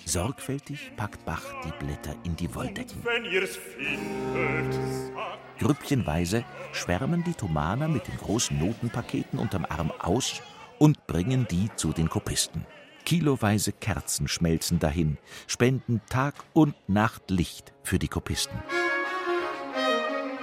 Sorgfältig 0.09 0.91
packt 0.97 1.23
Bach 1.23 1.43
die 1.63 1.85
Blätter 1.85 2.15
in 2.23 2.35
die 2.35 2.55
Wolldecken. 2.55 3.03
Grüppchenweise 5.59 6.43
schwärmen 6.71 7.23
die 7.23 7.35
Thomaner 7.35 7.87
mit 7.87 8.07
den 8.07 8.17
großen 8.17 8.57
Notenpaketen 8.57 9.37
unterm 9.37 9.67
Arm 9.69 9.91
aus 9.99 10.41
und 10.79 11.05
bringen 11.05 11.45
die 11.51 11.69
zu 11.75 11.93
den 11.93 12.09
Kopisten. 12.09 12.65
Kiloweise 13.05 13.71
Kerzen 13.71 14.27
schmelzen 14.27 14.79
dahin, 14.79 15.19
spenden 15.45 16.01
Tag 16.09 16.33
und 16.53 16.73
Nacht 16.89 17.29
Licht 17.29 17.71
für 17.83 17.99
die 17.99 18.07
Kopisten. 18.07 18.57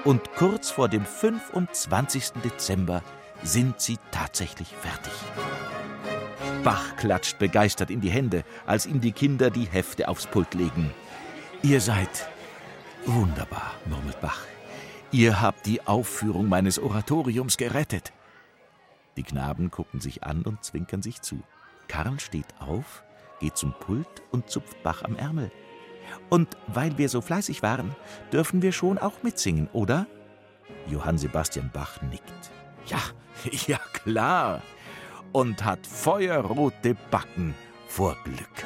Und 0.05 0.33
kurz 0.37 0.71
vor 0.71 0.89
dem 0.89 1.05
25. 1.05 2.35
Dezember 2.45 3.03
sind 3.43 3.81
sie 3.81 3.99
tatsächlich 4.13 4.69
fertig. 4.69 5.13
Bach 6.67 6.97
klatscht 6.97 7.39
begeistert 7.39 7.93
in 7.93 8.01
die 8.01 8.11
Hände, 8.11 8.43
als 8.67 8.87
ihm 8.87 9.01
die 9.01 9.13
Kinder 9.13 9.51
die 9.51 9.67
Hefte 9.67 10.09
aufs 10.09 10.27
Pult 10.27 10.53
legen. 10.53 10.93
Ihr 11.63 11.81
seid 11.81 12.29
wunderbar, 13.05 13.75
murmelt 13.85 14.21
Bach. 14.21 14.41
Ihr 15.13 15.41
habt 15.41 15.65
die 15.67 15.87
Aufführung 15.87 16.49
meines 16.49 16.81
Oratoriums 16.81 17.57
gerettet. 17.57 18.13
Die 19.17 19.23
Knaben 19.23 19.71
gucken 19.71 20.01
sich 20.01 20.25
an 20.25 20.43
und 20.43 20.65
zwinkern 20.65 21.03
sich 21.03 21.23
zu. 21.23 21.41
Karl 21.87 22.19
steht 22.19 22.53
auf, 22.59 23.05
geht 23.39 23.57
zum 23.57 23.73
Pult 23.79 24.25
und 24.33 24.51
zupft 24.51 24.83
Bach 24.83 25.05
am 25.05 25.15
Ärmel. 25.15 25.53
Und 26.31 26.57
weil 26.67 26.99
wir 26.99 27.09
so 27.09 27.21
fleißig 27.21 27.63
waren, 27.63 27.95
dürfen 28.33 28.61
wir 28.61 28.73
schon 28.73 28.99
auch 28.99 29.23
mitsingen, 29.23 29.69
oder? 29.73 30.09
Johann 30.89 31.17
Sebastian 31.17 31.71
Bach 31.73 32.03
nickt. 32.03 32.51
Ja, 32.87 32.99
ja 33.69 33.79
klar. 33.93 34.63
Und 35.37 35.63
hat 35.67 35.87
feuerrote 35.87 36.97
Backen 37.11 37.55
vor 37.89 38.17
Glück. 38.25 38.65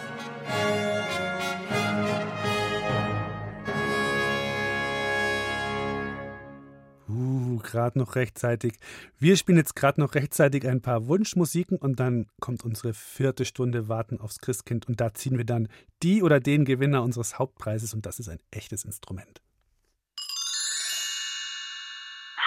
Uh, 7.08 7.58
gerade 7.58 7.98
noch 7.98 8.14
rechtzeitig. 8.14 8.74
Wir 9.18 9.36
spielen 9.36 9.58
jetzt 9.58 9.74
gerade 9.74 10.00
noch 10.00 10.14
rechtzeitig 10.14 10.64
ein 10.64 10.80
paar 10.80 11.08
Wunschmusiken 11.08 11.76
und 11.76 11.98
dann 11.98 12.28
kommt 12.40 12.64
unsere 12.64 12.94
vierte 12.94 13.44
Stunde 13.44 13.88
Warten 13.88 14.20
aufs 14.20 14.38
Christkind 14.38 14.86
und 14.86 15.00
da 15.00 15.12
ziehen 15.12 15.38
wir 15.38 15.44
dann 15.44 15.66
die 16.04 16.22
oder 16.22 16.38
den 16.38 16.64
Gewinner 16.64 17.02
unseres 17.02 17.40
Hauptpreises 17.40 17.94
und 17.94 18.06
das 18.06 18.20
ist 18.20 18.28
ein 18.28 18.38
echtes 18.52 18.84
Instrument. 18.84 19.42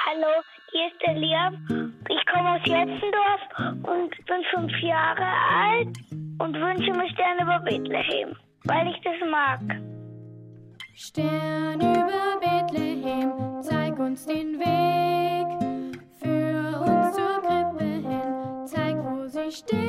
Hallo, 0.06 0.44
hier 0.74 0.88
ist 0.88 1.02
der 1.06 1.14
Liam. 1.14 1.94
Ich 2.10 2.26
komme 2.26 2.56
aus 2.56 2.62
Jetzendorf 2.66 3.42
und 3.84 4.10
bin 4.26 4.44
fünf 4.54 4.74
Jahre 4.82 5.26
alt 5.26 5.98
und 6.40 6.54
wünsche 6.56 6.92
mir 6.92 7.10
Sterne 7.10 7.44
über 7.44 7.60
Bethlehem, 7.60 8.36
weil 8.66 8.88
ich 8.88 9.00
das 9.02 9.30
mag. 9.30 9.62
Stern 10.96 11.80
über 11.80 12.40
Bethlehem, 12.40 13.62
zeig 13.62 13.98
uns 14.00 14.26
den 14.26 14.60
Weg. 14.60 15.48
Führ 16.22 16.82
uns 16.82 17.16
zur 17.16 17.42
Krippe 17.42 17.84
hin, 17.84 18.66
zeig, 18.66 18.96
wo 18.98 19.28
sie 19.28 19.52
steht. 19.52 19.83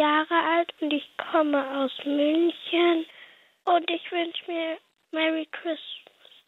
Jahre 0.00 0.34
alt 0.56 0.72
und 0.80 0.92
ich 0.92 1.06
komme 1.30 1.60
aus 1.78 1.92
München 2.04 3.04
und 3.66 3.90
ich 3.90 4.10
wünsche 4.10 4.50
mir 4.50 4.78
Merry 5.12 5.46
Christmas 5.52 6.00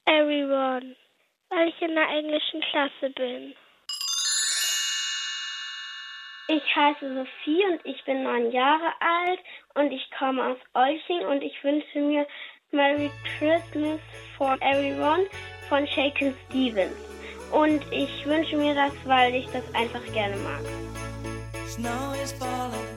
everyone, 0.06 0.96
weil 1.50 1.68
ich 1.68 1.82
in 1.82 1.94
der 1.94 2.08
englischen 2.08 2.62
Klasse 2.70 3.10
bin. 3.14 3.54
Ich 6.48 6.76
heiße 6.76 7.14
Sophie 7.14 7.64
und 7.70 7.80
ich 7.84 8.02
bin 8.04 8.22
neun 8.22 8.50
Jahre 8.52 8.92
alt 9.00 9.40
und 9.74 9.92
ich 9.92 10.10
komme 10.18 10.42
aus 10.44 10.58
Olching 10.72 11.26
und 11.26 11.42
ich 11.42 11.62
wünsche 11.62 11.98
mir 11.98 12.26
Merry 12.70 13.10
Christmas 13.38 14.00
for 14.38 14.56
everyone 14.62 15.26
von 15.68 15.86
Shaken 15.86 16.34
Stevens. 16.46 16.96
Und 17.52 17.84
ich 17.92 18.24
wünsche 18.24 18.56
mir 18.56 18.74
das, 18.74 18.92
weil 19.04 19.34
ich 19.34 19.46
das 19.48 19.74
einfach 19.74 20.04
gerne 20.14 20.36
mag. 20.36 20.64
Snow 21.66 22.14
is 22.22 22.32
falling 22.32 22.91